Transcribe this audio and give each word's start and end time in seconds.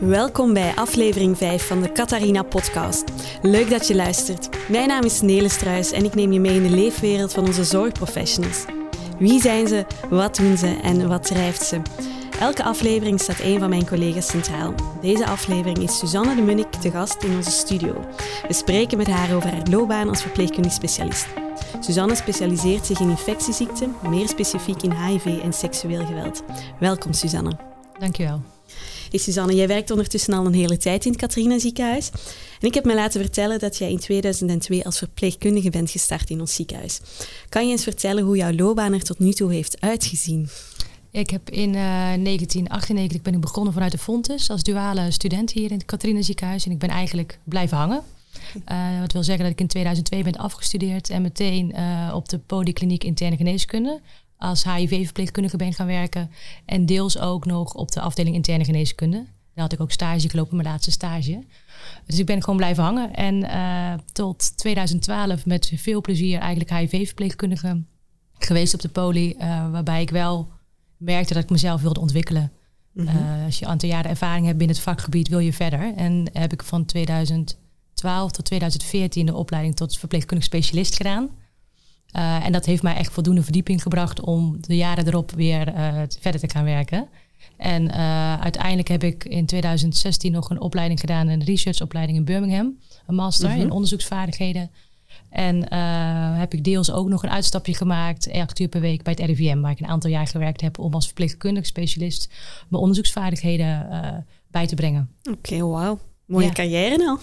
Welkom 0.00 0.52
bij 0.52 0.74
aflevering 0.74 1.36
5 1.36 1.66
van 1.66 1.80
de 1.80 1.92
Catharina 1.92 2.42
Podcast. 2.42 3.04
Leuk 3.42 3.70
dat 3.70 3.88
je 3.88 3.94
luistert. 3.94 4.48
Mijn 4.68 4.88
naam 4.88 5.04
is 5.04 5.20
Nele 5.20 5.48
Struis 5.48 5.92
en 5.92 6.04
ik 6.04 6.14
neem 6.14 6.32
je 6.32 6.40
mee 6.40 6.54
in 6.54 6.62
de 6.62 6.76
leefwereld 6.76 7.32
van 7.32 7.46
onze 7.46 7.64
zorgprofessionals. 7.64 8.64
Wie 9.18 9.40
zijn 9.40 9.68
ze, 9.68 9.86
wat 10.10 10.36
doen 10.36 10.56
ze 10.56 10.78
en 10.82 11.08
wat 11.08 11.24
drijft 11.24 11.62
ze? 11.62 11.80
Elke 12.38 12.62
aflevering 12.64 13.20
staat 13.20 13.40
een 13.40 13.58
van 13.58 13.68
mijn 13.68 13.86
collega's 13.86 14.26
centraal. 14.26 14.74
Deze 15.00 15.26
aflevering 15.26 15.78
is 15.78 15.98
Suzanne 15.98 16.34
de 16.34 16.42
Munnik 16.42 16.70
te 16.70 16.90
gast 16.90 17.22
in 17.22 17.36
onze 17.36 17.50
studio. 17.50 18.04
We 18.48 18.52
spreken 18.52 18.98
met 18.98 19.08
haar 19.08 19.34
over 19.34 19.50
haar 19.50 19.66
loopbaan 19.70 20.08
als 20.08 20.22
verpleegkundig 20.22 20.72
specialist. 20.72 21.26
Suzanne 21.80 22.14
specialiseert 22.14 22.86
zich 22.86 23.00
in 23.00 23.10
infectieziekten, 23.10 23.94
meer 24.08 24.28
specifiek 24.28 24.82
in 24.82 24.92
HIV 24.92 25.26
en 25.42 25.52
seksueel 25.52 26.06
geweld. 26.06 26.42
Welkom 26.78 27.12
Suzanne. 27.12 27.56
Dankjewel. 27.98 28.40
Hey 29.10 29.54
jij 29.54 29.68
werkt 29.68 29.90
ondertussen 29.90 30.34
al 30.34 30.46
een 30.46 30.54
hele 30.54 30.76
tijd 30.76 31.04
in 31.04 31.10
het 31.10 31.20
Catharina 31.20 31.58
ziekenhuis. 31.58 32.10
En 32.60 32.68
ik 32.68 32.74
heb 32.74 32.84
me 32.84 32.94
laten 32.94 33.20
vertellen 33.20 33.58
dat 33.58 33.76
jij 33.76 33.90
in 33.90 33.98
2002 33.98 34.84
als 34.84 34.98
verpleegkundige 34.98 35.70
bent 35.70 35.90
gestart 35.90 36.30
in 36.30 36.40
ons 36.40 36.54
ziekenhuis. 36.54 37.00
Kan 37.48 37.66
je 37.66 37.70
eens 37.70 37.82
vertellen 37.82 38.24
hoe 38.24 38.36
jouw 38.36 38.52
loopbaan 38.52 38.92
er 38.92 39.02
tot 39.02 39.18
nu 39.18 39.32
toe 39.32 39.52
heeft 39.52 39.80
uitgezien? 39.80 40.48
Ik 41.10 41.30
heb 41.30 41.50
in 41.50 41.68
uh, 41.68 41.74
1998 41.74 43.22
ben 43.22 43.34
ik 43.34 43.40
begonnen 43.40 43.72
vanuit 43.72 43.92
de 43.92 43.98
Fontes 43.98 44.50
als 44.50 44.62
duale 44.62 45.10
student 45.10 45.52
hier 45.52 45.70
in 45.70 45.76
het 45.76 45.84
Catharina 45.84 46.22
ziekenhuis. 46.22 46.66
En 46.66 46.70
ik 46.70 46.78
ben 46.78 46.88
eigenlijk 46.88 47.38
blijven 47.44 47.76
hangen. 47.76 48.02
Uh, 48.68 49.00
wat 49.00 49.12
wil 49.12 49.22
zeggen 49.22 49.44
dat 49.44 49.52
ik 49.52 49.60
in 49.60 49.66
2002 49.66 50.22
ben 50.22 50.36
afgestudeerd 50.36 51.10
en 51.10 51.22
meteen 51.22 51.72
uh, 51.76 52.12
op 52.14 52.28
de 52.28 52.38
polykliniek 52.38 53.04
interne 53.04 53.36
geneeskunde 53.36 54.00
als 54.40 54.64
HIV-verpleegkundige 54.64 55.56
ben 55.56 55.72
gaan 55.72 55.86
werken. 55.86 56.30
En 56.64 56.86
deels 56.86 57.18
ook 57.18 57.46
nog 57.46 57.74
op 57.74 57.92
de 57.92 58.00
afdeling 58.00 58.34
interne 58.34 58.64
geneeskunde. 58.64 59.16
Daar 59.54 59.64
had 59.64 59.72
ik 59.72 59.80
ook 59.80 59.90
stage 59.90 60.28
gelopen, 60.28 60.56
mijn 60.56 60.68
laatste 60.68 60.90
stage. 60.90 61.44
Dus 62.06 62.18
ik 62.18 62.26
ben 62.26 62.40
gewoon 62.40 62.56
blijven 62.56 62.82
hangen. 62.82 63.14
En 63.14 63.44
uh, 63.44 63.92
tot 64.12 64.56
2012 64.56 65.46
met 65.46 65.72
veel 65.76 66.00
plezier 66.00 66.38
eigenlijk 66.38 66.70
HIV-verpleegkundige 66.70 67.82
geweest 68.38 68.74
op 68.74 68.80
de 68.80 68.88
poli. 68.88 69.34
Uh, 69.38 69.70
waarbij 69.70 70.02
ik 70.02 70.10
wel 70.10 70.48
merkte 70.96 71.34
dat 71.34 71.42
ik 71.42 71.50
mezelf 71.50 71.80
wilde 71.80 72.00
ontwikkelen. 72.00 72.52
Mm 72.92 73.06
-hmm. 73.06 73.16
uh, 73.16 73.44
als 73.44 73.58
je 73.58 73.64
een 73.64 73.70
aantal 73.70 73.88
jaren 73.88 74.10
ervaring 74.10 74.46
hebt 74.46 74.58
binnen 74.58 74.76
het 74.76 74.84
vakgebied, 74.84 75.28
wil 75.28 75.38
je 75.38 75.52
verder. 75.52 75.94
En 75.96 76.30
heb 76.32 76.52
ik 76.52 76.62
van 76.62 76.84
2012 76.84 78.30
tot 78.30 78.44
2014 78.44 79.26
de 79.26 79.34
opleiding 79.34 79.76
tot 79.76 79.98
verpleegkundig 79.98 80.46
specialist 80.46 80.96
gedaan. 80.96 81.30
Uh, 82.16 82.44
en 82.46 82.52
dat 82.52 82.66
heeft 82.66 82.82
mij 82.82 82.94
echt 82.94 83.12
voldoende 83.12 83.42
verdieping 83.42 83.82
gebracht 83.82 84.20
om 84.20 84.56
de 84.60 84.76
jaren 84.76 85.06
erop 85.06 85.30
weer 85.30 85.74
uh, 85.74 86.02
verder 86.20 86.40
te 86.40 86.50
gaan 86.50 86.64
werken. 86.64 87.08
En 87.56 87.82
uh, 87.84 88.40
uiteindelijk 88.40 88.88
heb 88.88 89.04
ik 89.04 89.24
in 89.24 89.46
2016 89.46 90.32
nog 90.32 90.50
een 90.50 90.60
opleiding 90.60 91.00
gedaan, 91.00 91.28
een 91.28 91.44
researchopleiding 91.44 92.18
in 92.18 92.24
Birmingham, 92.24 92.78
een 93.06 93.14
master 93.14 93.50
-hmm. 93.50 93.60
in 93.60 93.70
onderzoeksvaardigheden. 93.70 94.70
En 95.30 95.72
heb 96.38 96.54
ik 96.54 96.64
deels 96.64 96.90
ook 96.90 97.08
nog 97.08 97.22
een 97.22 97.30
uitstapje 97.30 97.74
gemaakt, 97.74 98.32
acht 98.32 98.60
uur 98.60 98.68
per 98.68 98.80
week 98.80 99.02
bij 99.02 99.14
het 99.16 99.26
RIVM, 99.26 99.60
waar 99.60 99.70
ik 99.70 99.80
een 99.80 99.86
aantal 99.86 100.10
jaar 100.10 100.26
gewerkt 100.26 100.60
heb 100.60 100.78
om 100.78 100.94
als 100.94 101.06
verpleegkundig 101.06 101.66
specialist 101.66 102.32
mijn 102.68 102.82
onderzoeksvaardigheden 102.82 103.86
bij 104.50 104.66
te 104.66 104.74
brengen. 104.74 105.10
Oké, 105.22 105.36
okay, 105.36 105.62
wauw. 105.62 105.98
Mooie 106.26 106.46
ja. 106.46 106.52
carrière 106.52 106.96
nou. 106.96 107.18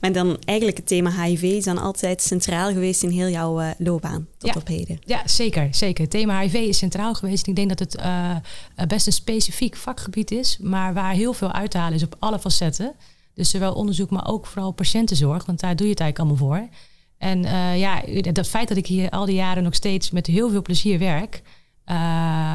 Maar 0.00 0.12
dan 0.12 0.36
eigenlijk 0.44 0.78
het 0.78 0.86
thema 0.86 1.22
HIV 1.22 1.42
is 1.42 1.64
dan 1.64 1.78
altijd 1.78 2.22
centraal 2.22 2.72
geweest 2.72 3.02
in 3.02 3.10
heel 3.10 3.28
jouw 3.28 3.60
uh, 3.60 3.70
loopbaan 3.78 4.26
tot 4.38 4.54
ja. 4.54 4.60
op 4.60 4.66
heden. 4.66 4.98
Ja, 5.04 5.22
zeker, 5.28 5.68
zeker. 5.70 6.02
Het 6.02 6.10
thema 6.10 6.40
HIV 6.40 6.54
is 6.54 6.78
centraal 6.78 7.14
geweest. 7.14 7.46
Ik 7.46 7.56
denk 7.56 7.68
dat 7.68 7.78
het 7.78 7.96
uh, 7.98 8.36
best 8.86 9.06
een 9.06 9.12
specifiek 9.12 9.76
vakgebied 9.76 10.30
is, 10.30 10.58
maar 10.60 10.94
waar 10.94 11.12
heel 11.12 11.32
veel 11.32 11.52
uit 11.52 11.70
te 11.70 11.78
halen 11.78 11.94
is 11.94 12.04
op 12.04 12.16
alle 12.18 12.38
facetten. 12.38 12.94
Dus 13.34 13.50
zowel 13.50 13.74
onderzoek, 13.74 14.10
maar 14.10 14.28
ook 14.28 14.46
vooral 14.46 14.72
patiëntenzorg, 14.72 15.46
want 15.46 15.60
daar 15.60 15.76
doe 15.76 15.86
je 15.86 15.92
het 15.92 16.00
eigenlijk 16.00 16.30
allemaal 16.30 16.58
voor. 16.58 16.68
En 17.18 17.44
uh, 17.44 17.78
ja, 17.78 18.02
dat 18.32 18.48
feit 18.48 18.68
dat 18.68 18.76
ik 18.76 18.86
hier 18.86 19.10
al 19.10 19.24
die 19.24 19.34
jaren 19.34 19.62
nog 19.62 19.74
steeds 19.74 20.10
met 20.10 20.26
heel 20.26 20.50
veel 20.50 20.62
plezier 20.62 20.98
werk 20.98 21.42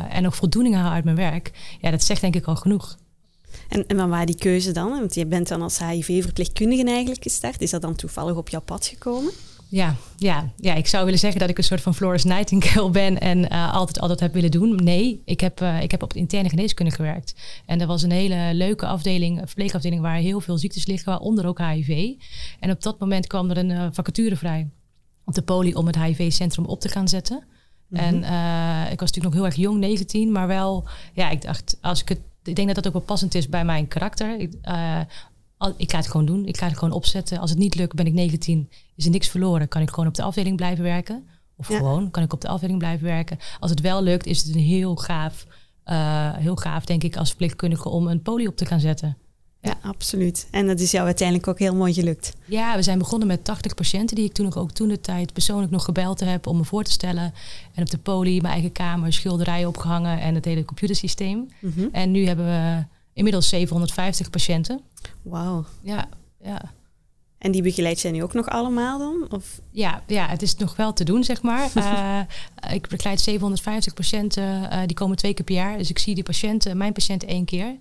en 0.10 0.24
nog 0.24 0.36
voldoening 0.36 0.76
haal 0.76 0.92
uit 0.92 1.04
mijn 1.04 1.16
werk, 1.16 1.52
ja, 1.82 1.92
dat 1.92 2.04
zegt 2.04 2.22
denk 2.22 2.36
ik 2.36 2.46
al 2.46 2.56
genoeg. 2.56 2.98
En, 3.70 3.88
en 3.88 4.10
waar 4.10 4.26
die 4.26 4.38
keuze 4.38 4.72
dan? 4.72 4.90
Want 4.90 5.16
je 5.16 5.26
bent 5.26 5.48
dan 5.48 5.62
als 5.62 5.80
HIV-verpleegkundige 5.80 6.86
eigenlijk 6.86 7.24
gestart. 7.24 7.62
Is 7.62 7.70
dat 7.70 7.82
dan 7.82 7.96
toevallig 7.96 8.36
op 8.36 8.50
jouw 8.50 8.62
pad 8.62 8.86
gekomen? 8.86 9.32
Ja, 9.72 9.96
ja, 10.18 10.52
ja, 10.58 10.74
ik 10.74 10.88
zou 10.88 11.06
willen 11.06 11.20
zeggen 11.20 11.40
dat 11.40 11.50
ik 11.50 11.58
een 11.58 11.64
soort 11.64 11.82
van 11.82 11.96
Florence 11.96 12.28
Nightingale 12.28 12.90
ben 12.90 13.20
en 13.20 13.38
uh, 13.38 13.74
altijd 13.74 14.00
altijd 14.00 14.20
heb 14.20 14.34
willen 14.34 14.52
doen. 14.52 14.76
Nee, 14.76 15.22
ik 15.26 15.40
heb, 15.40 15.62
uh, 15.62 15.82
ik 15.82 15.92
heb 15.92 16.04
op 16.04 16.14
de 16.14 16.20
interne 16.20 16.50
geneeskunde 16.50 16.92
gewerkt. 16.92 17.36
En 17.66 17.78
dat 17.78 17.88
was 17.88 18.02
een 18.02 18.12
hele 18.12 18.50
leuke 18.54 18.86
afdeling, 18.86 19.42
een 19.42 19.48
verpleegafdeling 19.48 20.02
waar 20.02 20.16
heel 20.16 20.42
veel 20.42 20.58
ziektes 20.58 20.86
liggen, 20.86 21.12
waaronder 21.12 21.46
ook 21.46 21.62
HIV. 21.62 22.14
En 22.60 22.72
op 22.72 22.82
dat 22.82 23.00
moment 23.00 23.28
kwam 23.28 23.50
er 23.50 23.58
een 23.58 23.70
uh, 23.70 23.88
vacature 23.92 24.36
vrij 24.36 24.70
op 25.26 25.34
de 25.34 25.42
poli 25.42 25.74
om 25.74 25.86
het 25.88 26.00
HIV-centrum 26.00 26.66
op 26.66 26.80
te 26.80 26.90
gaan 26.90 27.08
zetten. 27.08 27.44
Mm 27.88 28.00
-hmm. 28.00 28.24
En 28.24 28.92
ik 28.92 29.00
was 29.00 29.12
natuurlijk 29.12 29.24
nog 29.24 29.34
heel 29.34 29.46
erg 29.46 29.56
jong, 29.56 29.80
19, 29.80 30.32
maar 30.32 30.48
wel, 30.48 30.88
ja, 31.14 31.30
ik 31.30 31.42
dacht, 31.42 31.78
als 31.82 32.02
ik 32.02 32.10
het 32.10 32.20
ik 32.50 32.56
denk 32.56 32.68
dat 32.68 32.76
dat 32.76 32.88
ook 32.88 32.94
wel 32.94 33.02
passend 33.02 33.36
is 33.36 33.50
bij 33.50 33.66
mijn 33.66 33.88
karakter. 33.88 34.40
Ik, 34.40 34.54
uh, 34.64 35.02
ik 35.78 35.92
ga 35.92 35.98
het 35.98 36.08
gewoon 36.08 36.26
doen. 36.26 36.46
Ik 36.46 36.58
ga 36.58 36.68
het 36.68 36.78
gewoon 36.78 36.94
opzetten. 36.94 37.40
Als 37.40 37.50
het 37.50 37.60
niet 37.60 37.76
lukt, 37.76 37.96
ben 37.96 38.06
ik 38.06 38.14
19, 38.14 38.70
is 38.96 39.06
er 39.06 39.12
niks 39.12 39.28
verloren. 39.28 39.68
Kan 39.68 39.82
ik 39.82 39.90
gewoon 39.90 40.08
op 40.08 40.14
de 40.16 40.24
afdeling 40.24 40.56
blijven 40.56 40.84
werken. 40.84 41.28
Of 41.56 41.70
ja. 41.70 41.78
gewoon 41.78 42.12
kan 42.12 42.24
ik 42.24 42.34
op 42.34 42.42
de 42.42 42.48
afdeling 42.48 42.80
blijven 42.80 43.06
werken. 43.06 43.40
Als 43.60 43.72
het 43.72 43.82
wel 43.82 44.04
lukt, 44.04 44.26
is 44.26 44.44
het 44.44 44.56
een 44.56 44.62
heel 44.62 44.96
gaaf, 44.96 45.46
uh, 45.86 46.36
heel 46.36 46.56
gaaf 46.56 46.86
denk 46.86 47.04
ik, 47.04 47.18
als 47.18 47.28
verpleegkundige 47.28 47.90
om 47.90 48.08
een 48.08 48.22
poli 48.22 48.48
op 48.48 48.56
te 48.56 48.66
gaan 48.66 48.80
zetten. 48.80 49.18
Ja. 49.62 49.78
absoluut. 49.82 50.48
En 50.52 50.68
dat 50.68 50.80
is 50.80 50.92
jou 50.92 51.06
uiteindelijk 51.06 51.48
ook 51.48 51.60
heel 51.60 51.76
mooi 51.76 51.94
gelukt. 51.94 52.34
Ja, 52.46 52.76
we 52.76 52.84
zijn 52.84 52.98
begonnen 52.98 53.28
met 53.28 53.44
80 53.44 53.74
patiënten 53.74 54.16
die 54.16 54.26
ik 54.26 54.34
toen 54.34 54.46
nog 54.46 54.58
ook 54.58 54.72
toen 54.72 54.88
de 54.88 55.02
tijd 55.02 55.34
persoonlijk 55.34 55.72
nog 55.72 55.84
gebeld 55.84 56.20
heb 56.20 56.48
om 56.48 56.58
me 56.58 56.64
voor 56.64 56.84
te 56.84 56.92
stellen. 56.92 57.34
En 57.74 57.82
op 57.82 57.90
de 57.90 57.98
poli, 57.98 58.42
mijn 58.42 58.54
eigen 58.54 58.72
kamer, 58.72 59.14
schilderijen 59.14 59.68
opgehangen 59.68 60.20
en 60.20 60.36
het 60.36 60.46
hele 60.46 60.66
computersysteem. 60.66 61.50
Mm 61.60 61.72
-hmm. 61.76 61.90
En 61.92 62.12
nu 62.12 62.26
hebben 62.26 62.46
we 62.46 62.84
inmiddels 63.14 63.50
750 63.50 64.30
patiënten. 64.30 64.82
Wauw. 65.22 65.66
Ja, 65.82 66.10
ja. 66.42 66.62
En 67.38 67.52
die 67.52 67.62
begeleid 67.62 68.02
jij 68.02 68.12
nu 68.12 68.24
ook 68.24 68.34
nog 68.34 68.48
allemaal 68.48 69.00
dan? 69.00 69.28
Of? 69.30 69.62
Ja, 69.72 70.04
ja, 70.08 70.28
het 70.28 70.42
is 70.42 70.56
nog 70.56 70.76
wel 70.76 70.94
te 70.94 71.04
doen, 71.04 71.24
zeg 71.24 71.42
maar. 71.42 71.70
uh, 71.76 72.20
ik 72.76 72.88
begeleid 72.88 73.22
750 73.22 73.94
patiënten, 73.94 74.44
uh, 74.44 74.80
die 74.86 74.96
komen 74.96 75.18
twee 75.18 75.34
keer 75.34 75.46
per 75.46 75.56
jaar. 75.56 75.78
Dus 75.78 75.90
ik 75.90 76.00
zie 76.00 76.16
die 76.16 76.24
patiënten, 76.24 76.78
mijn 76.78 76.94
patiënten 76.94 77.28
één 77.28 77.46
keer. 77.46 77.76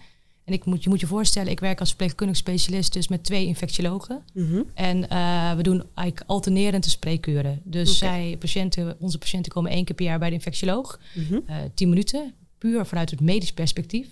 En 0.49 0.55
ik 0.55 0.65
moet, 0.65 0.83
je 0.83 0.89
moet 0.89 1.01
je 1.01 1.07
voorstellen, 1.07 1.51
ik 1.51 1.61
werk 1.61 1.81
als 1.81 1.89
verpleegkundig 1.89 2.37
specialist 2.37 2.93
dus 2.93 3.09
met 3.09 3.25
twee 3.25 3.47
infectiologen. 3.47 4.23
Mm 4.35 4.51
-hmm. 4.51 4.65
En 4.75 4.97
uh, 4.97 5.53
we 5.53 5.63
doen 5.63 5.85
eigenlijk 5.95 6.31
alternerend 6.31 6.85
de 6.85 6.91
spreekuren. 6.91 7.61
Dus 7.65 8.03
okay. 8.03 8.21
zij, 8.21 8.37
patiënten, 8.39 8.97
onze 9.01 9.19
patiënten 9.19 9.53
komen 9.53 9.71
één 9.71 9.85
keer 9.85 9.95
per 9.95 10.05
jaar 10.05 10.19
bij 10.19 10.29
de 10.29 10.35
infectioloog. 10.35 11.01
Mm 11.15 11.25
-hmm. 11.29 11.43
uh, 11.49 11.57
tien 11.75 11.89
minuten, 11.89 12.35
puur 12.59 12.87
vanuit 12.87 13.11
het 13.11 13.21
medisch 13.21 13.53
perspectief. 13.53 14.09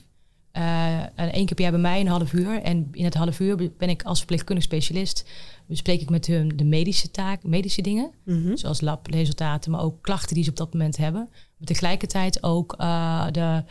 Uh, 0.57 1.01
en 1.01 1.33
één 1.33 1.47
keer 1.47 1.55
per 1.55 1.65
jaar 1.65 1.73
bij 1.73 1.81
mij 1.81 2.01
een 2.01 2.07
half 2.07 2.33
uur. 2.33 2.63
En 2.63 2.89
in 2.93 3.05
het 3.05 3.15
half 3.15 3.41
uur 3.41 3.71
ben 3.79 3.89
ik 3.89 4.03
als 4.03 4.19
verpleegkundig 4.19 4.65
specialist. 4.65 5.25
Bespreek 5.67 6.01
ik 6.01 6.11
met 6.11 6.27
hun 6.27 6.53
de 6.57 6.65
medische 6.65 7.11
taak, 7.11 7.43
medische 7.43 7.83
dingen. 7.83 8.11
Mm 8.25 8.43
-hmm. 8.43 8.57
Zoals 8.57 8.81
labresultaten, 8.81 9.71
maar 9.71 9.83
ook 9.83 10.03
klachten 10.03 10.35
die 10.35 10.45
ze 10.45 10.51
op 10.51 10.57
dat 10.57 10.73
moment 10.73 10.97
hebben. 10.97 11.29
Maar 11.31 11.67
tegelijkertijd 11.67 12.43
ook 12.43 12.77
de 13.33 13.65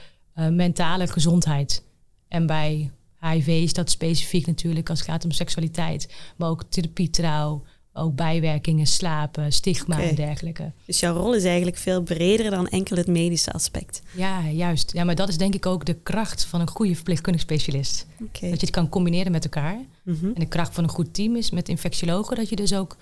mentale 0.51 1.07
gezondheid. 1.07 1.83
En 2.27 2.45
bij 2.45 2.91
HIV 3.19 3.47
is 3.47 3.73
dat 3.73 3.89
specifiek 3.89 4.45
natuurlijk 4.45 4.89
als 4.89 4.99
het 4.99 5.09
gaat 5.09 5.25
om 5.25 5.31
seksualiteit. 5.31 6.13
Maar 6.35 6.49
ook 6.49 6.63
therapietrouw, 6.69 7.63
ook 7.93 8.15
bijwerkingen, 8.15 8.87
slapen, 8.87 9.53
stigma 9.53 9.95
okay. 9.95 10.09
en 10.09 10.15
dergelijke. 10.15 10.71
Dus 10.85 10.99
jouw 10.99 11.15
rol 11.15 11.35
is 11.35 11.43
eigenlijk 11.43 11.77
veel 11.77 12.01
breder 12.01 12.51
dan 12.51 12.67
enkel 12.67 12.97
het 12.97 13.07
medische 13.07 13.51
aspect. 13.51 14.01
Ja, 14.15 14.47
juist. 14.49 14.93
Ja, 14.93 15.03
maar 15.03 15.15
dat 15.15 15.29
is 15.29 15.37
denk 15.37 15.53
ik 15.55 15.65
ook 15.65 15.85
de 15.85 15.93
kracht 16.03 16.45
van 16.45 16.61
een 16.61 16.69
goede 16.69 16.95
verpleegkundig 16.95 17.41
specialist. 17.41 18.05
Okay. 18.13 18.49
Dat 18.49 18.59
je 18.59 18.65
het 18.65 18.75
kan 18.75 18.89
combineren 18.89 19.31
met 19.31 19.43
elkaar. 19.43 19.79
Mm 20.03 20.17
-hmm. 20.19 20.31
En 20.33 20.39
de 20.39 20.47
kracht 20.47 20.73
van 20.73 20.83
een 20.83 20.89
goed 20.89 21.13
team 21.13 21.35
is 21.35 21.51
met 21.51 21.69
infectiologen 21.69 22.35
dat 22.35 22.49
je 22.49 22.55
dus 22.55 22.73
ook 22.73 22.97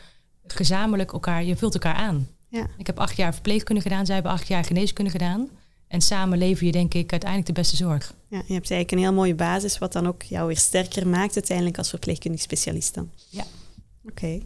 gezamenlijk 0.48 1.14
elkaar, 1.14 1.44
je 1.44 1.56
vult 1.56 1.74
elkaar 1.74 1.96
aan. 1.96 2.28
Ja. 2.48 2.68
Ik 2.78 2.88
heb 2.88 3.00
acht 3.00 3.16
jaar 3.16 3.34
verpleegkunde 3.34 3.81
gedaan, 3.81 4.06
zij 4.06 4.16
hebben 4.16 4.31
acht 4.31 4.48
jaar 4.48 4.64
geneeskunde 4.64 5.12
gedaan. 5.12 5.50
En 5.94 6.01
samen 6.01 6.38
lever 6.38 6.66
je 6.66 6.72
denk 6.72 6.94
ik 6.94 7.12
uiteindelijk 7.12 7.50
de 7.56 7.62
beste 7.62 7.75
zorg. 7.75 8.13
Ja, 8.28 8.38
je 8.48 8.54
hebt 8.54 8.72
eigenlijk 8.72 8.92
een 8.92 8.98
heel 8.98 9.13
mooie 9.13 9.36
basis, 9.36 9.78
wat 9.78 9.94
dan 9.94 10.07
ook 10.07 10.24
jou 10.24 10.48
weer 10.48 10.57
sterker 10.57 11.07
maakt 11.07 11.36
uiteindelijk 11.36 11.78
als 11.78 11.90
verpleegkundig 11.90 12.42
specialist 12.42 12.94
dan. 12.94 13.12
Ja. 13.30 13.44
Oké. 14.06 14.12
Okay. 14.12 14.44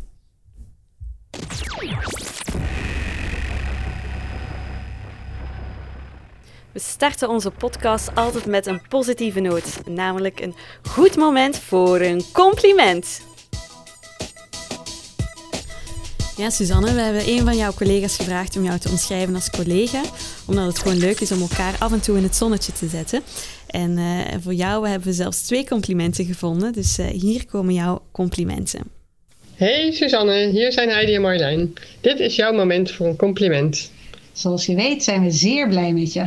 We 6.71 6.79
starten 6.79 7.29
onze 7.29 7.51
podcast 7.51 8.15
altijd 8.15 8.45
met 8.45 8.65
een 8.65 8.81
positieve 8.89 9.39
noot, 9.39 9.87
namelijk 9.87 10.39
een 10.39 10.55
goed 10.81 11.15
moment 11.15 11.59
voor 11.59 11.99
een 11.99 12.23
compliment. 12.31 13.21
Ja, 16.37 16.49
Suzanne, 16.49 16.93
we 16.93 17.01
hebben 17.01 17.27
een 17.27 17.43
van 17.43 17.57
jouw 17.57 17.73
collega's 17.73 18.15
gevraagd 18.15 18.57
om 18.57 18.63
jou 18.63 18.79
te 18.79 18.89
omschrijven 18.89 19.35
als 19.35 19.49
collega, 19.49 20.01
omdat 20.47 20.65
het 20.67 20.79
gewoon 20.79 20.97
leuk 20.97 21.19
is 21.19 21.31
om 21.31 21.41
elkaar 21.41 21.75
af 21.79 21.91
en 21.91 22.01
toe 22.01 22.17
in 22.17 22.23
het 22.23 22.35
zonnetje 22.35 22.71
te 22.71 22.87
zetten. 22.87 23.21
En 23.67 23.97
uh, 23.97 24.21
voor 24.41 24.53
jou 24.53 24.87
hebben 24.87 25.07
we 25.07 25.13
zelfs 25.13 25.41
twee 25.41 25.67
complimenten 25.67 26.25
gevonden, 26.25 26.73
dus 26.73 26.99
uh, 26.99 27.05
hier 27.05 27.45
komen 27.45 27.73
jouw 27.73 28.01
complimenten. 28.11 28.81
Hey 29.55 29.91
Suzanne, 29.91 30.49
hier 30.49 30.71
zijn 30.71 30.89
Heidi 30.89 31.15
en 31.15 31.21
Marjolein. 31.21 31.73
Dit 32.01 32.19
is 32.19 32.35
jouw 32.35 32.53
moment 32.53 32.91
voor 32.91 33.07
een 33.07 33.15
compliment. 33.15 33.91
Zoals 34.31 34.65
je 34.65 34.75
weet 34.75 35.03
zijn 35.03 35.23
we 35.23 35.31
zeer 35.31 35.67
blij 35.67 35.93
met 35.93 36.13
je. 36.13 36.25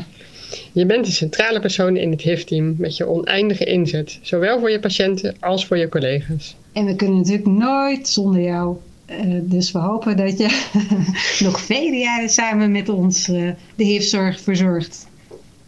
Je 0.73 0.87
bent 0.87 1.05
de 1.05 1.13
centrale 1.13 1.61
persoon 1.61 1.97
in 1.97 2.11
het 2.11 2.21
HIV-team 2.21 2.75
met 2.79 2.97
je 2.97 3.07
oneindige 3.07 3.65
inzet, 3.65 4.19
zowel 4.23 4.59
voor 4.59 4.71
je 4.71 4.81
patiënten 4.81 5.37
als 5.41 5.67
voor 5.67 5.79
je 5.79 5.89
collega's. 5.89 6.57
En 6.73 6.85
we 6.85 6.97
kunnen 6.97 7.17
natuurlijk 7.17 7.47
nooit 7.47 8.09
zonder 8.09 8.41
jou. 8.43 8.77
Uh, 9.11 9.41
dus 9.43 9.73
we 9.73 9.79
hopen 9.79 10.17
dat 10.17 10.39
je 10.39 10.69
nog 11.45 11.61
vele 11.61 11.97
jaren 11.97 12.29
samen 12.29 12.73
met 12.73 12.89
ons 12.89 13.29
uh, 13.29 13.51
de 13.75 13.85
HIV-zorg 13.85 14.41
verzorgt. 14.41 15.07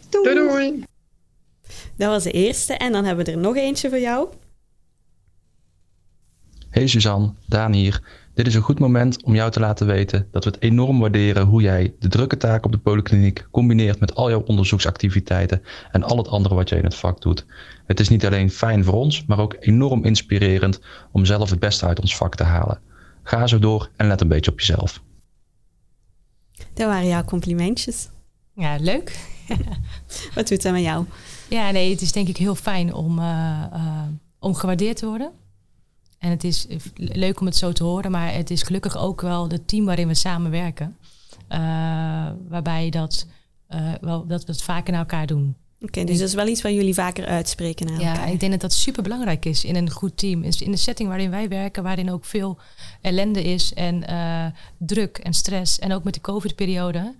Doei. 0.09 0.35
doei 0.35 0.47
doei! 0.47 0.83
Dat 1.97 2.09
was 2.09 2.23
de 2.23 2.31
eerste 2.31 2.73
en 2.73 2.91
dan 2.91 3.05
hebben 3.05 3.25
we 3.25 3.31
er 3.31 3.37
nog 3.37 3.55
eentje 3.55 3.89
voor 3.89 3.99
jou. 3.99 4.27
Hey 6.69 6.87
Suzanne, 6.87 7.33
Daan 7.45 7.73
hier. 7.73 8.01
Dit 8.33 8.47
is 8.47 8.55
een 8.55 8.61
goed 8.61 8.79
moment 8.79 9.23
om 9.23 9.35
jou 9.35 9.51
te 9.51 9.59
laten 9.59 9.87
weten 9.87 10.27
dat 10.31 10.43
we 10.43 10.49
het 10.49 10.61
enorm 10.61 10.99
waarderen 10.99 11.45
hoe 11.45 11.61
jij 11.61 11.93
de 11.99 12.07
drukke 12.07 12.37
taak 12.37 12.65
op 12.65 12.71
de 12.71 12.77
polykliniek 12.77 13.47
combineert 13.51 13.99
met 13.99 14.15
al 14.15 14.29
jouw 14.29 14.43
onderzoeksactiviteiten 14.45 15.61
en 15.91 16.03
al 16.03 16.17
het 16.17 16.27
andere 16.27 16.55
wat 16.55 16.69
jij 16.69 16.77
in 16.77 16.83
het 16.83 16.95
vak 16.95 17.21
doet. 17.21 17.45
Het 17.85 17.99
is 17.99 18.09
niet 18.09 18.25
alleen 18.25 18.49
fijn 18.49 18.83
voor 18.83 18.93
ons, 18.93 19.25
maar 19.25 19.39
ook 19.39 19.55
enorm 19.59 20.05
inspirerend 20.05 20.79
om 21.11 21.25
zelf 21.25 21.49
het 21.49 21.59
beste 21.59 21.85
uit 21.85 21.99
ons 21.99 22.15
vak 22.15 22.35
te 22.35 22.43
halen. 22.43 22.79
Ga 23.23 23.47
zo 23.47 23.59
door 23.59 23.89
en 23.95 24.07
let 24.07 24.21
een 24.21 24.27
beetje 24.27 24.51
op 24.51 24.59
jezelf. 24.59 25.01
Dat 26.73 26.87
waren 26.87 27.07
jouw 27.07 27.23
complimentjes. 27.23 28.09
Ja, 28.53 28.75
leuk. 28.79 29.19
wat 30.35 30.47
doet 30.47 30.61
dat 30.61 30.71
met 30.71 30.81
jou? 30.81 31.05
Ja, 31.49 31.71
nee, 31.71 31.91
het 31.91 32.01
is 32.01 32.11
denk 32.11 32.27
ik 32.27 32.37
heel 32.37 32.55
fijn 32.55 32.93
om, 32.93 33.19
uh, 33.19 33.63
uh, 33.73 34.01
om 34.39 34.53
gewaardeerd 34.53 34.97
te 34.97 35.05
worden. 35.05 35.31
En 36.17 36.29
het 36.29 36.43
is 36.43 36.67
leuk 36.95 37.39
om 37.39 37.45
het 37.45 37.55
zo 37.55 37.71
te 37.71 37.83
horen, 37.83 38.11
maar 38.11 38.33
het 38.33 38.49
is 38.49 38.63
gelukkig 38.63 38.97
ook 38.97 39.21
wel 39.21 39.49
het 39.49 39.67
team 39.67 39.85
waarin 39.85 40.07
we 40.07 40.13
samenwerken. 40.13 40.97
Uh, 41.49 41.59
waarbij 42.47 42.89
dat, 42.89 43.27
uh, 43.69 43.91
wel, 44.01 44.27
dat 44.27 44.45
we 44.45 44.51
het 44.51 44.61
vaker 44.61 44.91
naar 44.91 45.01
elkaar 45.01 45.27
doen. 45.27 45.55
Oké, 45.83 45.99
okay, 45.99 46.05
dus 46.05 46.19
dat 46.19 46.27
is 46.27 46.33
wel 46.33 46.47
iets 46.47 46.61
wat 46.61 46.73
jullie 46.73 46.93
vaker 46.93 47.25
uitspreken 47.25 47.85
naar 47.85 47.99
ja, 47.99 48.11
elkaar. 48.11 48.31
ik 48.31 48.39
denk 48.39 48.51
dat 48.51 48.61
dat 48.61 48.73
super 48.73 49.03
belangrijk 49.03 49.45
is 49.45 49.65
in 49.65 49.75
een 49.75 49.89
goed 49.89 50.17
team. 50.17 50.43
In 50.43 50.71
de 50.71 50.77
setting 50.77 51.09
waarin 51.09 51.29
wij 51.29 51.49
werken, 51.49 51.83
waarin 51.83 52.11
ook 52.11 52.25
veel 52.25 52.57
ellende 53.01 53.43
is 53.43 53.73
en 53.73 54.03
uh, 54.09 54.45
druk 54.77 55.17
en 55.17 55.33
stress. 55.33 55.79
En 55.79 55.93
ook 55.93 56.03
met 56.03 56.13
de 56.13 56.21
COVID-periode, 56.21 57.15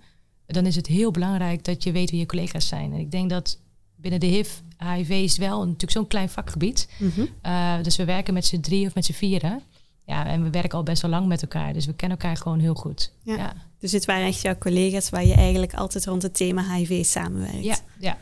dan 0.46 0.66
is 0.66 0.76
het 0.76 0.86
heel 0.86 1.10
belangrijk 1.10 1.64
dat 1.64 1.82
je 1.82 1.92
weet 1.92 2.10
wie 2.10 2.20
je 2.20 2.26
collega's 2.26 2.68
zijn. 2.68 2.92
En 2.92 2.98
ik 2.98 3.10
denk 3.10 3.30
dat 3.30 3.58
binnen 3.96 4.20
de 4.20 4.26
HIV, 4.26 4.50
HIV 4.78 5.10
is 5.10 5.36
wel 5.36 5.58
natuurlijk 5.64 5.92
zo'n 5.92 6.06
klein 6.06 6.28
vakgebied. 6.28 6.88
Mm 6.98 7.12
-hmm. 7.14 7.28
uh, 7.42 7.82
dus 7.82 7.96
we 7.96 8.04
werken 8.04 8.34
met 8.34 8.46
z'n 8.46 8.60
drie 8.60 8.86
of 8.86 8.94
met 8.94 9.04
z'n 9.04 9.12
vieren. 9.12 9.62
Ja, 10.06 10.26
en 10.26 10.42
we 10.42 10.50
werken 10.50 10.78
al 10.78 10.84
best 10.84 11.02
wel 11.02 11.10
lang 11.10 11.26
met 11.26 11.42
elkaar. 11.42 11.72
Dus 11.72 11.86
we 11.86 11.94
kennen 11.94 12.18
elkaar 12.18 12.36
gewoon 12.36 12.58
heel 12.58 12.74
goed. 12.74 13.12
Ja. 13.22 13.36
ja. 13.36 13.54
Dus 13.78 13.90
dit 13.90 14.04
waren 14.04 14.26
echt 14.26 14.40
jouw 14.40 14.58
collega's 14.58 15.10
waar 15.10 15.24
je 15.24 15.34
eigenlijk 15.34 15.74
altijd 15.74 16.06
rond 16.06 16.22
het 16.22 16.34
thema 16.34 16.74
HIV 16.74 17.04
samenwerkt. 17.04 17.64
Ja, 17.64 17.76
ja. 17.98 18.18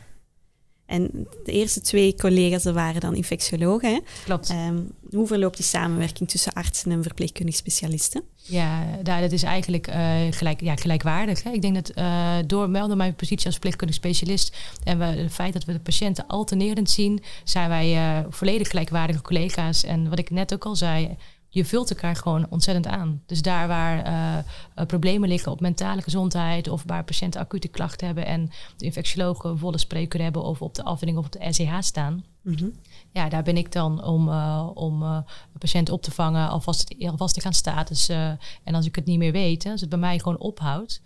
En 0.92 1.26
de 1.44 1.52
eerste 1.52 1.80
twee 1.80 2.14
collega's 2.14 2.62
dat 2.62 2.74
waren 2.74 3.00
dan 3.00 3.14
infectiologen. 3.14 3.92
Hè? 3.92 3.98
Klopt. 4.24 4.50
Um, 4.50 4.90
hoe 5.10 5.26
verloopt 5.26 5.56
die 5.56 5.66
samenwerking 5.66 6.28
tussen 6.28 6.52
artsen 6.52 6.90
en 6.90 7.02
verpleegkundig 7.02 7.56
specialisten? 7.56 8.22
Ja, 8.36 8.98
dat 9.02 9.32
is 9.32 9.42
eigenlijk 9.42 9.88
uh, 9.88 9.94
gelijk, 10.30 10.60
ja, 10.60 10.76
gelijkwaardig. 10.76 11.42
Hè? 11.42 11.50
Ik 11.50 11.62
denk 11.62 11.74
dat 11.74 11.96
uh, 11.98 12.34
door 12.46 12.70
melden 12.70 12.96
mijn 12.96 13.14
positie 13.14 13.44
als 13.44 13.54
verpleegkundig 13.54 13.96
specialist 13.96 14.56
en 14.84 14.98
we, 14.98 15.04
het 15.04 15.32
feit 15.32 15.52
dat 15.52 15.64
we 15.64 15.72
de 15.72 15.80
patiënten 15.80 16.26
alternerend 16.26 16.90
zien, 16.90 17.22
zijn 17.44 17.68
wij 17.68 17.94
uh, 17.94 18.26
volledig 18.28 18.68
gelijkwaardige 18.68 19.22
collega's. 19.22 19.84
En 19.84 20.08
wat 20.08 20.18
ik 20.18 20.30
net 20.30 20.54
ook 20.54 20.64
al 20.64 20.76
zei, 20.76 21.16
je 21.54 21.64
vult 21.64 21.90
elkaar 21.90 22.16
gewoon 22.16 22.46
ontzettend 22.50 22.86
aan. 22.86 23.22
Dus 23.26 23.42
daar 23.42 23.68
waar 23.68 24.06
uh, 24.06 24.84
problemen 24.86 25.28
liggen 25.28 25.52
op 25.52 25.60
mentale 25.60 26.02
gezondheid 26.02 26.68
of 26.68 26.82
waar 26.86 27.04
patiënten 27.04 27.40
acute 27.40 27.68
klachten 27.68 28.06
hebben 28.06 28.26
en 28.26 28.50
de 28.76 28.84
infectiologen 28.84 29.58
volle 29.58 29.78
spreekuur 29.78 30.22
hebben 30.22 30.42
of 30.42 30.62
op 30.62 30.74
de 30.74 30.84
afdeling 30.84 31.18
of 31.18 31.24
op 31.24 31.32
de 31.32 31.52
SCH 31.52 31.76
staan. 31.80 32.24
Mm 32.42 32.56
-hmm. 32.56 32.72
Ja, 33.10 33.28
daar 33.28 33.42
ben 33.42 33.56
ik 33.56 33.72
dan 33.72 34.04
om, 34.04 34.28
uh, 34.28 34.70
om 34.74 35.02
een 35.02 35.24
patiënt 35.58 35.90
op 35.90 36.02
te 36.02 36.10
vangen, 36.10 36.48
alvast, 36.48 36.94
alvast 36.98 37.34
te 37.34 37.40
gaan 37.40 37.52
status. 37.52 38.08
en 38.08 38.74
als 38.74 38.86
ik 38.86 38.94
het 38.94 39.04
niet 39.04 39.18
meer 39.18 39.32
weet, 39.32 39.66
als 39.66 39.80
het 39.80 39.90
bij 39.90 39.98
mij 39.98 40.18
gewoon 40.18 40.38
ophoudt, 40.38 41.02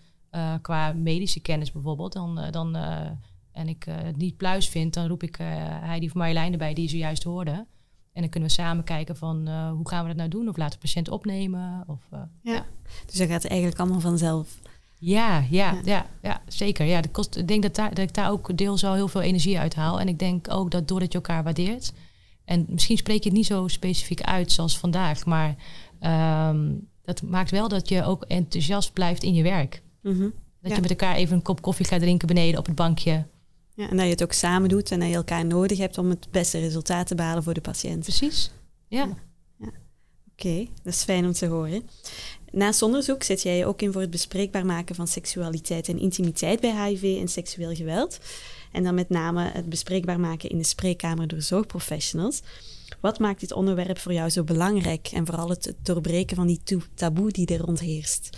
qua 0.62 0.92
medische 0.92 1.40
kennis 1.40 1.72
bijvoorbeeld, 1.72 2.12
dan, 2.12 2.40
dan 2.50 2.76
en 3.52 3.68
ik 3.68 3.84
het 3.90 4.16
niet 4.16 4.36
pluis 4.36 4.68
vind, 4.68 4.94
dan 4.94 5.06
roep 5.06 5.22
ik 5.22 5.36
Heidi 5.80 6.08
van 6.08 6.20
Marjolein 6.20 6.52
erbij, 6.52 6.74
die 6.74 6.84
je 6.84 6.90
zojuist 6.90 7.22
hoorde. 7.22 7.66
En 8.16 8.22
dan 8.22 8.30
kunnen 8.30 8.48
we 8.48 8.54
samen 8.54 8.84
kijken 8.84 9.16
van 9.16 9.48
uh, 9.48 9.70
hoe 9.70 9.88
gaan 9.88 10.02
we 10.02 10.08
dat 10.08 10.16
nou 10.16 10.28
doen? 10.28 10.48
Of 10.48 10.56
laten 10.56 10.72
de 10.72 10.86
patiënt 10.86 11.08
opnemen? 11.08 11.84
Of, 11.86 12.00
uh, 12.12 12.20
ja. 12.42 12.52
ja. 12.52 12.66
Dus 13.06 13.14
dat 13.14 13.28
gaat 13.28 13.44
eigenlijk 13.44 13.80
allemaal 13.80 14.00
vanzelf. 14.00 14.58
Ja, 14.98 15.38
ja, 15.38 15.72
ja, 15.72 15.80
ja, 15.84 16.06
ja 16.22 16.42
zeker. 16.46 16.86
Ja, 16.86 17.00
de 17.00 17.08
kost, 17.08 17.36
ik 17.36 17.48
denk 17.48 17.62
dat, 17.62 17.74
daar, 17.74 17.88
dat 17.88 18.08
ik 18.08 18.14
daar 18.14 18.30
ook 18.30 18.56
deels 18.56 18.84
al 18.84 18.94
heel 18.94 19.08
veel 19.08 19.20
energie 19.20 19.58
uit 19.58 19.74
haal. 19.74 20.00
En 20.00 20.08
ik 20.08 20.18
denk 20.18 20.50
ook 20.50 20.70
dat 20.70 20.88
doordat 20.88 21.12
je 21.12 21.18
elkaar 21.18 21.44
waardeert. 21.44 21.92
En 22.44 22.66
misschien 22.68 22.96
spreek 22.96 23.22
je 23.22 23.28
het 23.28 23.38
niet 23.38 23.46
zo 23.46 23.68
specifiek 23.68 24.20
uit 24.20 24.52
zoals 24.52 24.78
vandaag. 24.78 25.24
Maar 25.24 25.54
um, 26.48 26.88
dat 27.02 27.22
maakt 27.22 27.50
wel 27.50 27.68
dat 27.68 27.88
je 27.88 28.04
ook 28.04 28.24
enthousiast 28.24 28.92
blijft 28.92 29.22
in 29.22 29.34
je 29.34 29.42
werk. 29.42 29.82
Mm 30.02 30.12
-hmm. 30.12 30.32
Dat 30.60 30.70
ja. 30.70 30.74
je 30.74 30.80
met 30.80 30.90
elkaar 30.90 31.14
even 31.16 31.36
een 31.36 31.42
kop 31.42 31.62
koffie 31.62 31.86
gaat 31.86 32.00
drinken 32.00 32.28
beneden 32.28 32.58
op 32.58 32.66
het 32.66 32.74
bankje. 32.74 33.26
Ja, 33.76 33.88
en 33.90 33.96
dat 33.96 34.04
je 34.04 34.10
het 34.10 34.22
ook 34.22 34.32
samen 34.32 34.68
doet 34.68 34.90
en 34.90 35.00
dat 35.00 35.08
je 35.08 35.14
elkaar 35.14 35.46
nodig 35.46 35.78
hebt 35.78 35.98
om 35.98 36.10
het 36.10 36.30
beste 36.30 36.58
resultaat 36.58 37.06
te 37.06 37.14
behalen 37.14 37.42
voor 37.42 37.54
de 37.54 37.60
patiënt. 37.60 38.02
Precies, 38.02 38.50
ja. 38.88 38.98
ja. 38.98 39.16
ja. 39.56 39.66
Oké, 39.66 40.46
okay, 40.46 40.70
dat 40.82 40.92
is 40.92 41.02
fijn 41.02 41.24
om 41.24 41.32
te 41.32 41.46
horen. 41.46 41.88
Naast 42.50 42.82
onderzoek 42.82 43.22
zet 43.22 43.42
jij 43.42 43.56
je 43.56 43.66
ook 43.66 43.82
in 43.82 43.92
voor 43.92 44.00
het 44.00 44.10
bespreekbaar 44.10 44.66
maken 44.66 44.94
van 44.94 45.08
seksualiteit 45.08 45.88
en 45.88 45.98
intimiteit 45.98 46.60
bij 46.60 46.86
HIV 46.86 47.20
en 47.20 47.28
seksueel 47.28 47.74
geweld. 47.74 48.18
En 48.72 48.82
dan 48.82 48.94
met 48.94 49.08
name 49.08 49.50
het 49.52 49.68
bespreekbaar 49.68 50.20
maken 50.20 50.50
in 50.50 50.58
de 50.58 50.64
spreekkamer 50.64 51.28
door 51.28 51.42
zorgprofessionals. 51.42 52.42
Wat 53.00 53.18
maakt 53.18 53.40
dit 53.40 53.52
onderwerp 53.52 53.98
voor 53.98 54.12
jou 54.12 54.30
zo 54.30 54.44
belangrijk 54.44 55.08
en 55.12 55.26
vooral 55.26 55.48
het 55.48 55.74
doorbreken 55.82 56.36
van 56.36 56.46
die 56.46 56.60
taboe 56.94 57.30
die 57.30 57.46
er 57.46 57.60
rond 57.60 57.80
heerst? 57.80 58.36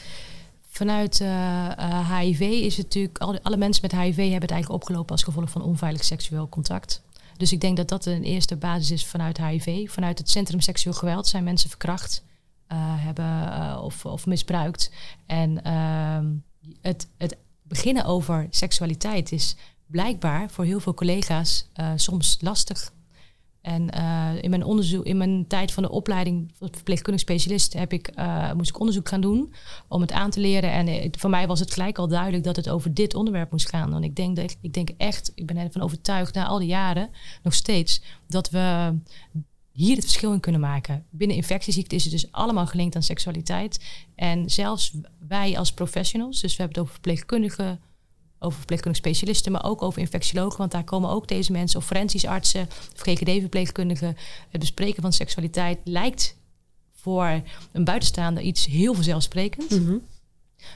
Vanuit 0.79 1.21
uh, 1.21 1.29
uh, 1.29 2.19
HIV 2.19 2.41
is 2.41 2.77
het 2.77 2.87
natuurlijk, 2.87 3.19
alle, 3.43 3.57
mensen 3.57 3.83
met 3.83 4.01
HIV 4.01 4.17
hebben 4.17 4.41
het 4.41 4.51
eigenlijk 4.51 4.83
opgelopen 4.83 5.11
als 5.11 5.23
gevolg 5.23 5.51
van 5.51 5.63
onveilig 5.63 6.05
seksueel 6.05 6.49
contact. 6.49 7.03
Dus 7.37 7.53
ik 7.53 7.61
denk 7.61 7.77
dat 7.77 7.89
dat 7.89 8.07
een 8.07 8.23
eerste 8.23 8.57
basis 8.57 8.91
is 8.91 9.07
vanuit 9.07 9.39
HIV. 9.39 9.91
Vanuit 9.91 10.19
het 10.19 10.31
Centrum 10.31 10.61
Seksueel 10.61 10.95
Geweld 10.95 11.26
zijn 11.26 11.45
mensen 11.45 11.69
verkracht 11.69 12.25
uh, 12.73 12.79
hebben 12.81 13.83
of, 13.83 14.05
of, 14.05 14.26
misbruikt. 14.26 14.91
En 15.26 15.62
ehm, 15.64 16.26
het, 16.81 17.09
het 17.17 17.37
beginnen 17.62 18.05
over 18.05 18.47
seksualiteit 18.50 19.33
is 19.33 19.57
blijkbaar 19.87 20.50
voor 20.50 20.64
heel 20.64 20.81
veel 20.81 20.95
collega's 20.95 21.69
soms 21.97 22.38
lastig. 22.41 22.93
En 23.61 23.88
uh, 23.95 24.31
in 24.41 24.50
mijn 24.50 24.65
onderzoek, 24.65 25.05
in 25.05 25.17
mijn 25.17 25.47
tijd 25.47 25.73
van 25.73 25.83
de 25.83 25.91
opleiding 25.91 26.53
verpleegkundig 26.59 27.21
specialist, 27.21 27.73
heb 27.73 27.93
ik, 27.93 28.11
uh, 28.19 28.53
moest 28.53 28.69
ik 28.69 28.79
onderzoek 28.79 29.09
gaan 29.09 29.21
doen 29.21 29.53
om 29.88 30.00
het 30.00 30.12
aan 30.12 30.31
te 30.31 30.41
leren. 30.41 30.73
En 30.73 30.87
het, 30.87 31.17
voor 31.17 31.31
mij 31.31 31.47
was 31.47 31.61
het 31.61 31.73
gelijk 31.73 31.99
al 31.99 32.09
duidelijk 32.09 32.45
dat 32.45 32.57
het 32.57 32.69
over 32.69 32.95
dit 32.95 33.15
onderwerp 33.15 33.50
moest 33.50 33.69
gaan. 33.69 33.95
En 33.95 34.03
ik 34.03 34.17
denk, 34.17 34.37
dat, 34.37 34.57
ik 34.61 34.73
denk 34.73 34.91
echt, 34.97 35.33
ik 35.35 35.47
ben 35.47 35.57
ervan 35.57 35.83
overtuigd 35.83 36.35
na 36.35 36.47
al 36.47 36.59
die 36.59 36.69
jaren 36.69 37.11
nog 37.43 37.55
steeds, 37.55 38.03
dat 38.27 38.50
we 38.50 38.95
hier 39.73 39.97
het 39.97 40.05
verschil 40.05 40.33
in 40.33 40.41
kunnen 40.41 40.61
maken. 40.61 41.05
Binnen 41.11 41.37
infectieziekten 41.37 41.97
is 41.97 42.03
het 42.03 42.12
dus 42.12 42.33
allemaal 42.33 42.67
gelinkt 42.67 42.97
aan 42.97 43.03
seksualiteit. 43.03 43.85
En 44.15 44.50
zelfs 44.50 44.93
wij 45.29 45.59
als 45.59 45.73
professionals, 45.73 46.41
dus 46.41 46.57
we 46.57 46.62
hebben 46.62 46.75
het 46.75 46.83
over 46.83 46.93
verpleegkundigen, 46.93 47.81
over 48.38 48.59
verpleegkundige 48.59 49.04
specialisten, 49.04 49.52
maar 49.52 49.64
ook 49.64 49.83
over 49.83 50.00
infectiologen. 50.00 50.59
Want 50.59 50.71
daar 50.71 50.85
komen 50.85 51.11
ook 51.11 51.28
deze 51.28 51.52
mensen, 51.52 51.78
of 51.78 51.87
forensisch 51.87 52.26
artsen, 52.26 52.68
of 52.95 53.00
GGD-verpleegkundigen. 53.00 54.16
Het 54.50 54.61
bespreken 54.61 55.02
van 55.02 55.12
seksualiteit 55.12 55.78
lijkt 55.85 56.37
voor 56.92 57.42
een 57.73 57.85
buitenstaander 57.85 58.42
iets 58.42 58.66
heel 58.66 58.95
vanzelfsprekend. 58.95 59.71
Mm 59.71 59.87
-hmm. 59.87 60.02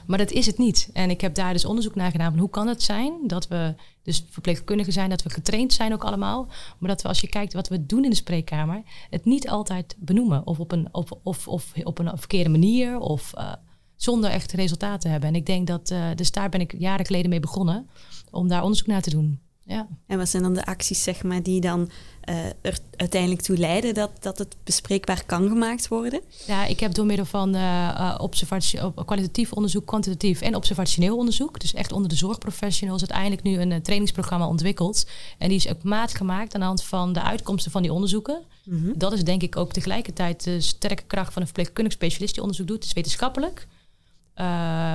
Maar 0.05 0.17
dat 0.17 0.31
is 0.31 0.45
het 0.45 0.57
niet. 0.57 0.89
En 0.93 1.09
ik 1.09 1.21
heb 1.21 1.35
daar 1.35 1.53
dus 1.53 1.65
onderzoek 1.65 1.95
naar 1.95 2.11
gedaan 2.11 2.31
van 2.31 2.39
hoe 2.39 2.49
kan 2.49 2.67
het 2.67 2.83
zijn 2.83 3.13
dat 3.27 3.47
we 3.47 3.75
dus 4.03 4.25
verpleegkundigen 4.29 4.93
zijn, 4.93 5.09
dat 5.09 5.23
we 5.23 5.29
getraind 5.29 5.73
zijn 5.73 5.93
ook 5.93 6.03
allemaal. 6.03 6.47
Maar 6.77 6.89
dat 6.89 7.01
we 7.01 7.07
als 7.07 7.21
je 7.21 7.27
kijkt 7.27 7.53
wat 7.53 7.67
we 7.67 7.85
doen 7.85 8.03
in 8.03 8.09
de 8.09 8.15
spreekkamer, 8.15 8.83
het 9.09 9.25
niet 9.25 9.49
altijd 9.49 9.95
benoemen. 9.99 10.47
Of 10.47 10.59
op 10.59 10.71
een, 10.71 10.87
of, 10.91 11.11
of, 11.23 11.47
of 11.47 11.73
op 11.83 11.99
een 11.99 12.17
verkeerde 12.17 12.49
manier. 12.49 12.99
Of 12.99 13.33
uh, 13.37 13.53
zonder 13.95 14.29
echt 14.29 14.51
resultaten 14.51 14.99
te 14.99 15.07
hebben. 15.07 15.29
En 15.29 15.35
ik 15.35 15.45
denk 15.45 15.67
dat, 15.67 15.91
uh, 15.91 16.05
dus 16.15 16.31
daar 16.31 16.49
ben 16.49 16.61
ik 16.61 16.75
jaren 16.77 17.05
geleden 17.05 17.29
mee 17.29 17.39
begonnen 17.39 17.89
om 18.31 18.47
daar 18.47 18.63
onderzoek 18.63 18.87
naar 18.87 19.01
te 19.01 19.09
doen. 19.09 19.39
Ja. 19.65 19.87
En 20.07 20.17
wat 20.17 20.29
zijn 20.29 20.43
dan 20.43 20.53
de 20.53 20.65
acties 20.65 21.03
zeg 21.03 21.23
maar, 21.23 21.43
die 21.43 21.61
dan 21.61 21.89
uh, 22.29 22.45
er 22.61 22.77
uiteindelijk 22.95 23.41
toe 23.41 23.57
leiden 23.57 23.93
dat, 23.93 24.11
dat 24.19 24.37
het 24.37 24.55
bespreekbaar 24.63 25.23
kan 25.25 25.47
gemaakt 25.47 25.87
worden? 25.87 26.21
Ja, 26.47 26.65
ik 26.65 26.79
heb 26.79 26.93
door 26.93 27.05
middel 27.05 27.25
van 27.25 27.55
uh, 27.55 28.15
observatie, 28.17 28.79
kwalitatief 29.05 29.51
onderzoek, 29.51 29.85
kwantitatief 29.85 30.41
en 30.41 30.55
observationeel 30.55 31.17
onderzoek, 31.17 31.59
dus 31.59 31.73
echt 31.73 31.91
onder 31.91 32.09
de 32.09 32.15
zorgprofessionals, 32.15 32.99
uiteindelijk 32.99 33.43
nu 33.43 33.59
een 33.59 33.71
uh, 33.71 33.77
trainingsprogramma 33.77 34.47
ontwikkeld. 34.47 35.07
En 35.37 35.47
die 35.47 35.57
is 35.57 35.69
ook 35.69 35.83
maat 35.83 36.15
gemaakt 36.15 36.53
aan 36.53 36.59
de 36.59 36.65
hand 36.65 36.83
van 36.83 37.13
de 37.13 37.21
uitkomsten 37.21 37.71
van 37.71 37.81
die 37.81 37.93
onderzoeken. 37.93 38.41
Mm 38.63 38.83
-hmm. 38.83 38.93
Dat 38.95 39.13
is 39.13 39.23
denk 39.23 39.41
ik 39.41 39.55
ook 39.55 39.73
tegelijkertijd 39.73 40.43
de 40.43 40.61
sterke 40.61 41.03
kracht 41.03 41.33
van 41.33 41.41
een 41.41 41.47
verpleegkundig 41.47 41.93
specialist 41.93 42.33
die 42.33 42.41
onderzoek 42.41 42.67
doet. 42.67 42.77
Het 42.77 42.85
is 42.85 42.93
wetenschappelijk, 42.93 43.67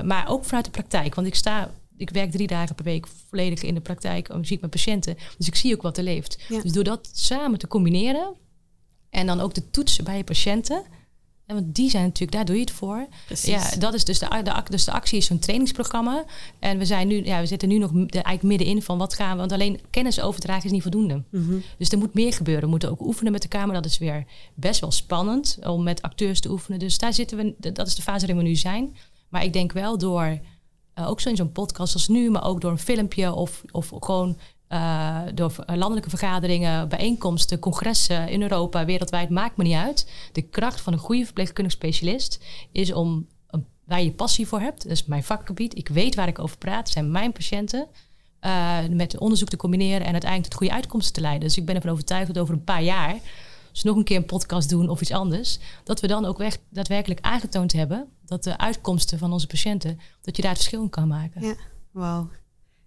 maar 0.04 0.24
ook 0.28 0.44
vanuit 0.44 0.64
de 0.64 0.70
praktijk. 0.70 1.14
Want 1.14 1.26
ik 1.26 1.34
sta 1.34 1.70
ik 1.98 2.10
werk 2.10 2.30
drie 2.30 2.46
dagen 2.46 2.74
per 2.74 2.84
week 2.84 3.06
volledig 3.28 3.62
in 3.62 3.74
de 3.74 3.80
praktijk. 3.80 4.26
zie 4.26 4.54
ik 4.54 4.60
mijn 4.60 4.72
patiënten. 4.72 5.16
Dus 5.38 5.46
ik 5.46 5.54
zie 5.54 5.74
ook 5.74 5.82
wat 5.82 5.96
er 5.96 6.04
leeft. 6.04 6.38
Dus 6.48 6.72
door 6.72 6.84
dat 6.84 7.10
samen 7.12 7.58
te 7.58 7.68
combineren. 7.68 8.34
En 9.10 9.26
dan 9.26 9.40
ook 9.40 9.54
de 9.54 9.70
toetsen 9.70 10.04
bij 10.04 10.16
je 10.16 10.24
patiënten. 10.24 10.82
En 11.46 11.54
want 11.54 11.74
die 11.74 11.90
zijn 11.90 12.04
natuurlijk, 12.04 12.32
daar 12.32 12.44
doe 12.44 12.54
je 12.54 12.60
het 12.60 12.70
voor. 12.70 13.06
Precies. 13.26 13.48
Ja, 13.48 13.76
dat 13.78 13.94
is 13.94 14.04
dus 14.04 14.18
de, 14.18 14.40
de, 14.42 14.62
dus 14.70 14.84
de 14.84 14.92
actie 14.92 15.18
is 15.18 15.26
zo'n 15.26 15.38
trainingsprogramma. 15.38 16.24
En 16.58 16.78
we 16.78 16.84
zijn 16.84 17.08
nu, 17.08 17.24
ja, 17.24 17.40
we 17.40 17.46
zitten 17.46 17.68
nu 17.68 17.78
nog 17.78 17.90
de, 17.90 18.22
eigenlijk 18.22 18.42
middenin 18.42 18.82
van 18.82 18.98
wat 18.98 19.14
gaan 19.14 19.32
we. 19.32 19.38
Want 19.38 19.52
alleen 19.52 19.80
kennis 19.90 20.20
overdragen 20.20 20.64
is 20.64 20.70
niet 20.70 20.82
voldoende. 20.82 21.14
Mm 21.14 21.46
-hmm. 21.46 21.62
Dus 21.78 21.88
er 21.88 21.98
moet 21.98 22.14
meer 22.14 22.32
gebeuren. 22.32 22.64
We 22.64 22.70
moeten 22.70 22.90
ook 22.90 23.00
oefenen 23.00 23.32
met 23.32 23.42
de 23.42 23.48
kamer. 23.48 23.74
Dat 23.74 23.84
is 23.84 23.98
weer 23.98 24.24
best 24.54 24.80
wel 24.80 24.90
spannend 24.90 25.58
om 25.62 25.82
met 25.82 26.02
acteurs 26.02 26.40
te 26.40 26.50
oefenen. 26.50 26.78
Dus 26.78 26.98
daar 26.98 27.14
zitten 27.14 27.36
we, 27.36 27.72
dat 27.72 27.86
is 27.86 27.94
de 27.94 28.02
fase 28.02 28.26
waarin 28.26 28.42
we 28.42 28.48
nu 28.48 28.56
zijn. 28.56 28.96
Maar 29.28 29.44
ik 29.44 29.52
denk 29.52 29.72
wel 29.72 29.98
door 29.98 30.38
uh, 30.94 31.08
ook 31.08 31.20
zo 31.20 31.28
in 31.28 31.36
zo'n 31.36 31.52
podcast 31.52 31.94
als 31.94 32.08
nu, 32.08 32.30
maar 32.30 32.44
ook 32.44 32.60
door 32.60 32.70
een 32.70 32.78
filmpje 32.78 33.32
of, 33.32 33.62
of 33.70 33.92
gewoon 34.00 34.38
uh, 34.68 35.20
door 35.34 35.54
landelijke 35.66 36.08
vergaderingen, 36.08 36.88
bijeenkomsten, 36.88 37.58
congressen 37.58 38.28
in 38.28 38.42
Europa, 38.42 38.84
wereldwijd, 38.84 39.30
maakt 39.30 39.56
me 39.56 39.64
niet 39.64 39.74
uit. 39.74 40.10
De 40.32 40.42
kracht 40.42 40.80
van 40.80 40.92
een 40.92 40.98
goede 40.98 41.24
verpleegkundig 41.24 41.72
specialist 41.72 42.44
is 42.72 42.92
om 42.92 43.26
waar 43.84 44.02
je 44.02 44.12
passie 44.12 44.46
voor 44.46 44.60
hebt. 44.60 44.82
Dat 44.82 44.92
is 44.92 45.04
mijn 45.04 45.24
vakgebied. 45.24 45.76
Ik 45.76 45.88
weet 45.88 46.14
waar 46.14 46.28
ik 46.28 46.38
over 46.38 46.58
praat. 46.58 46.88
Zijn 46.88 47.10
mijn 47.10 47.32
patiënten. 47.32 47.86
Met 48.90 49.18
onderzoek 49.18 49.48
te 49.48 49.56
combineren 49.56 50.06
en 50.06 50.12
uiteindelijk 50.12 50.50
tot 50.50 50.58
goede 50.58 50.74
uitkomsten 50.74 51.14
te 51.14 51.20
leiden. 51.20 51.48
Dus 51.48 51.56
ik 51.56 51.64
ben 51.64 51.74
ervan 51.74 51.90
overtuigd 51.90 52.26
dat 52.26 52.42
over 52.42 52.54
een 52.54 52.64
paar 52.64 52.82
jaar 52.82 53.16
dus 53.82 53.90
nog 53.90 53.96
een 53.96 54.04
keer 54.04 54.16
een 54.16 54.24
podcast 54.24 54.68
doen 54.68 54.88
of 54.88 55.00
iets 55.00 55.12
anders, 55.12 55.58
dat 55.84 56.00
we 56.00 56.06
dan 56.06 56.24
ook 56.24 56.40
echt 56.40 56.60
daadwerkelijk 56.70 57.20
aangetoond 57.20 57.72
hebben 57.72 58.08
dat 58.24 58.44
de 58.44 58.58
uitkomsten 58.58 59.18
van 59.18 59.32
onze 59.32 59.46
patiënten, 59.46 60.00
dat 60.20 60.36
je 60.36 60.42
daar 60.42 60.50
het 60.50 60.60
verschil 60.60 60.82
in 60.82 60.90
kan 60.90 61.08
maken. 61.08 61.42
Ja, 61.42 61.54
wauw. 61.90 62.28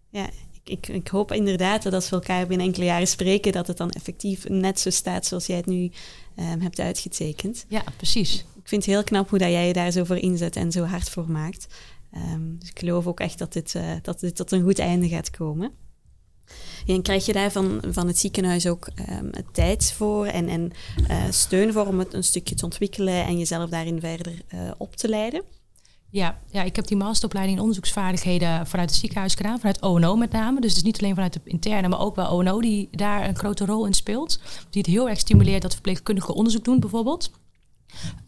Ja, 0.10 0.30
ik, 0.52 0.70
ik, 0.70 0.88
ik, 0.88 1.08
hoop 1.08 1.32
inderdaad 1.32 1.84
dat 1.84 1.94
als 1.94 2.10
we 2.10 2.16
elkaar 2.16 2.48
binnen 2.48 2.66
enkele 2.66 2.86
jaren 2.86 3.08
spreken, 3.08 3.52
dat 3.52 3.68
het 3.68 3.78
dan 3.78 3.90
effectief 3.90 4.50
net 4.50 4.80
zo 4.80 4.90
staat 4.90 5.26
zoals 5.26 5.46
jij 5.46 5.58
het 5.58 5.66
nu 5.66 5.92
um, 6.36 6.62
hebt 6.62 6.80
uitgetekend. 6.80 7.66
Ja, 7.68 7.84
precies. 7.98 8.46
Ik 8.56 8.68
vind 8.68 8.86
het 8.86 8.94
heel 8.94 9.04
knap 9.04 9.30
hoe 9.30 9.40
dat 9.40 9.50
jij 9.50 9.68
je 9.68 9.74
daar 9.74 9.92
zo 9.92 10.04
voor 10.04 10.18
inzet 10.18 10.56
en 10.56 10.72
zo 10.72 10.84
hard 10.84 11.10
voor 11.10 11.32
maakt. 11.32 11.68
Um, 12.16 12.56
dus 12.60 12.70
ik 12.70 12.80
geloof 12.80 13.08
ook 13.08 13.20
echt 13.20 13.38
dat 13.38 13.54
dit, 13.54 13.74
uh, 13.74 13.92
dat 14.02 14.20
dit 14.20 14.36
tot 14.36 14.52
een 14.52 14.64
goed 14.64 14.80
einde 14.80 15.08
gaat 15.08 15.30
komen. 15.30 15.72
En 16.88 17.02
krijg 17.02 17.26
je 17.26 17.34
daar 17.34 17.52
van, 17.52 17.82
van 17.88 18.08
het 18.08 18.18
ziekenhuis 18.18 18.68
ook 18.68 18.88
um, 19.10 19.32
tijd 19.52 19.94
voor 19.94 20.26
en, 20.26 20.48
en 20.48 20.72
uh, 21.10 21.24
steun 21.30 21.74
voor 21.74 21.86
om 21.86 22.00
het 22.00 22.14
een 22.14 22.24
stukje 22.24 22.56
te 22.56 22.66
ontwikkelen 22.66 23.26
en 23.26 23.38
jezelf 23.38 23.70
daarin 23.70 24.00
verder 24.00 24.34
uh, 24.54 24.72
op 24.78 24.96
te 24.96 25.08
leiden? 25.08 25.44
Ja, 26.10 26.40
ja, 26.52 26.64
ik 26.64 26.76
heb 26.76 26.88
die 26.88 26.98
masteropleiding 26.98 27.58
in 27.58 27.64
onderzoeksvaardigheden 27.64 28.68
vanuit 28.68 28.90
het 28.90 29.00
ziekenhuis 29.00 29.36
gedaan, 29.36 29.58
vanuit 29.58 29.82
ONO 29.82 30.16
met 30.16 30.32
name. 30.32 30.62
Dus 30.62 30.70
het 30.70 30.78
is 30.78 30.86
niet 30.86 31.00
alleen 31.00 31.14
vanuit 31.14 31.34
de 31.34 31.40
interne, 31.44 31.88
maar 31.88 32.00
ook 32.00 32.16
wel 32.16 32.32
ONO 32.32 32.62
die 32.62 32.88
daar 32.92 33.28
een 33.28 33.38
grote 33.38 33.66
rol 33.66 33.86
in 33.86 33.94
speelt. 33.94 34.40
Die 34.70 34.82
het 34.82 34.92
heel 34.92 35.10
erg 35.10 35.20
stimuleert 35.20 35.62
dat 35.62 35.74
verpleegkundigen 35.74 36.34
onderzoek 36.34 36.64
doen 36.64 36.80
bijvoorbeeld. 36.80 37.32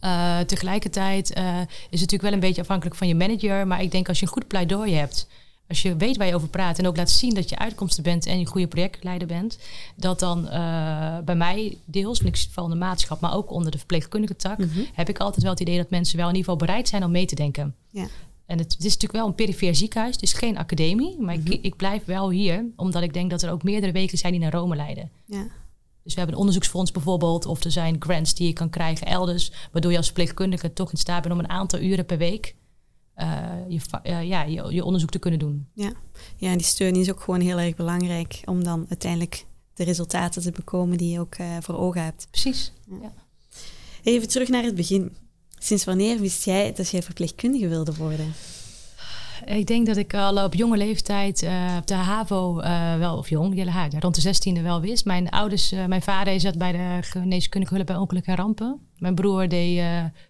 Uh, 0.00 0.40
tegelijkertijd 0.40 1.30
is 1.30 1.36
het 1.36 1.90
natuurlijk 1.90 2.22
wel 2.22 2.32
een 2.32 2.40
beetje 2.40 2.60
afhankelijk 2.60 2.96
van 2.96 3.08
je 3.08 3.14
manager. 3.14 3.66
Maar 3.66 3.82
ik 3.82 3.90
denk 3.90 4.08
als 4.08 4.18
je 4.18 4.26
een 4.26 4.32
goed 4.32 4.46
pleidooi 4.46 4.94
hebt 4.94 5.26
als 5.68 5.82
je 5.82 5.96
weet 5.96 6.16
waar 6.16 6.26
je 6.26 6.34
over 6.34 6.48
praat 6.48 6.78
en 6.78 6.86
ook 6.86 6.96
laat 6.96 7.10
zien 7.10 7.34
dat 7.34 7.48
je 7.48 7.58
uitkomsten 7.58 8.02
bent 8.02 8.26
en 8.26 8.38
je 8.38 8.46
goede 8.46 8.66
projectleider 8.66 9.28
bent, 9.28 9.58
dat 9.96 10.18
dan 10.18 10.44
uh, 10.44 11.18
bij 11.18 11.34
mij 11.34 11.76
deels, 11.84 12.20
want 12.20 12.36
ik 12.36 12.46
val 12.50 12.64
in 12.64 12.70
de 12.70 12.76
maatschap, 12.76 13.20
maar 13.20 13.34
ook 13.34 13.50
onder 13.50 13.70
de 13.70 13.78
verpleegkundige 13.78 14.36
tak, 14.36 14.58
mm 14.58 14.70
-hmm. 14.72 14.86
heb 14.92 15.08
ik 15.08 15.18
altijd 15.18 15.42
wel 15.42 15.52
het 15.52 15.60
idee 15.60 15.76
dat 15.76 15.90
mensen 15.90 16.16
wel 16.16 16.28
in 16.28 16.34
ieder 16.34 16.50
geval 16.50 16.66
bereid 16.66 16.88
zijn 16.88 17.04
om 17.04 17.10
mee 17.10 17.26
te 17.26 17.34
denken. 17.34 17.74
Ja. 17.90 18.06
En 18.46 18.58
het, 18.58 18.72
het, 18.72 18.84
is 18.84 18.92
natuurlijk 18.92 19.12
wel 19.12 19.26
een 19.26 19.34
perifeer 19.34 19.74
ziekenhuis, 19.74 20.14
het 20.14 20.22
is 20.22 20.32
geen 20.32 20.58
academie, 20.58 21.20
maar 21.20 21.36
mm 21.36 21.42
-hmm. 21.44 21.52
ik, 21.52 21.62
ik, 21.62 21.76
blijf 21.76 22.04
wel 22.04 22.30
hier, 22.30 22.64
omdat 22.76 23.02
ik 23.02 23.12
denk 23.12 23.30
dat 23.30 23.42
er 23.42 23.50
ook 23.50 23.62
meerdere 23.62 23.92
weken 23.92 24.18
zijn 24.18 24.32
die 24.32 24.40
naar 24.40 24.52
Rome 24.52 24.76
leiden. 24.76 25.10
Ja. 25.26 25.46
Dus 26.02 26.12
we 26.12 26.18
hebben 26.18 26.34
een 26.34 26.40
onderzoeksfonds 26.40 26.90
bijvoorbeeld, 26.90 27.46
of 27.46 27.64
er 27.64 27.70
zijn 27.70 27.96
grants 27.98 28.34
die 28.34 28.46
je 28.46 28.52
kan 28.52 28.70
krijgen 28.70 29.06
elders, 29.06 29.52
waardoor 29.72 29.90
je 29.90 29.96
als 29.96 30.06
verpleegkundige 30.06 30.72
toch 30.72 30.90
in 30.90 30.98
staat 30.98 31.22
bent 31.22 31.34
om 31.34 31.40
een 31.40 31.48
aantal 31.48 31.80
uren 31.80 32.06
per 32.06 32.18
week 32.18 32.54
je, 33.68 33.80
uh, 34.06 34.22
ja, 34.22 34.42
je, 34.42 34.72
je, 34.74 34.84
onderzoek 34.84 35.10
te 35.10 35.18
kunnen 35.18 35.40
doen. 35.40 35.66
Ja. 35.72 35.92
ja, 36.36 36.50
en 36.50 36.58
die 36.58 36.66
steun 36.66 36.94
is 36.94 37.10
ook 37.10 37.20
gewoon 37.20 37.40
heel 37.40 37.58
erg 37.58 37.74
belangrijk 37.74 38.42
om 38.44 38.64
dan 38.64 38.86
uiteindelijk 38.88 39.46
de 39.74 39.84
resultaten 39.84 40.42
te 40.42 40.50
bekomen 40.50 40.98
die 40.98 41.10
je 41.10 41.20
ook 41.20 41.38
uh, 41.38 41.56
voor 41.60 41.76
ogen 41.76 42.02
hebt. 42.04 42.26
Precies. 42.30 42.72
Ja. 43.02 43.12
Even 44.02 44.28
terug 44.28 44.48
naar 44.48 44.62
het 44.62 44.74
begin. 44.74 45.16
Sinds 45.58 45.84
wanneer 45.84 46.20
wist 46.20 46.44
jij 46.44 46.72
dat 46.72 46.88
jij 46.90 47.02
verpleegkundige 47.02 47.68
wilde 47.68 47.94
worden? 47.94 48.32
Ik 49.44 49.66
denk 49.66 49.86
dat 49.86 49.96
ik 49.96 50.14
al 50.14 50.44
op 50.44 50.54
jonge 50.54 50.76
leeftijd 50.76 51.42
uh, 51.42 51.76
op 51.78 51.86
de 51.86 51.94
HAVO 51.94 52.60
uh, 52.60 52.98
wel, 52.98 53.16
of 53.16 53.28
jong, 53.28 53.56
ja, 53.56 53.88
rond 53.98 54.14
de 54.14 54.20
zestiende 54.20 54.62
wel 54.62 54.80
wist. 54.80 55.04
Mijn 55.04 55.30
ouders, 55.30 55.72
uh, 55.72 55.84
mijn 55.84 56.02
vader 56.02 56.40
zat 56.40 56.58
bij 56.58 56.72
de 56.72 56.98
geneeskundige 57.00 57.74
hulp 57.74 57.86
bij 57.86 57.96
ongelukken 57.96 58.32
en 58.32 58.38
rampen. 58.38 58.80
Mijn 58.98 59.14
broer 59.14 59.48
deed, 59.48 59.84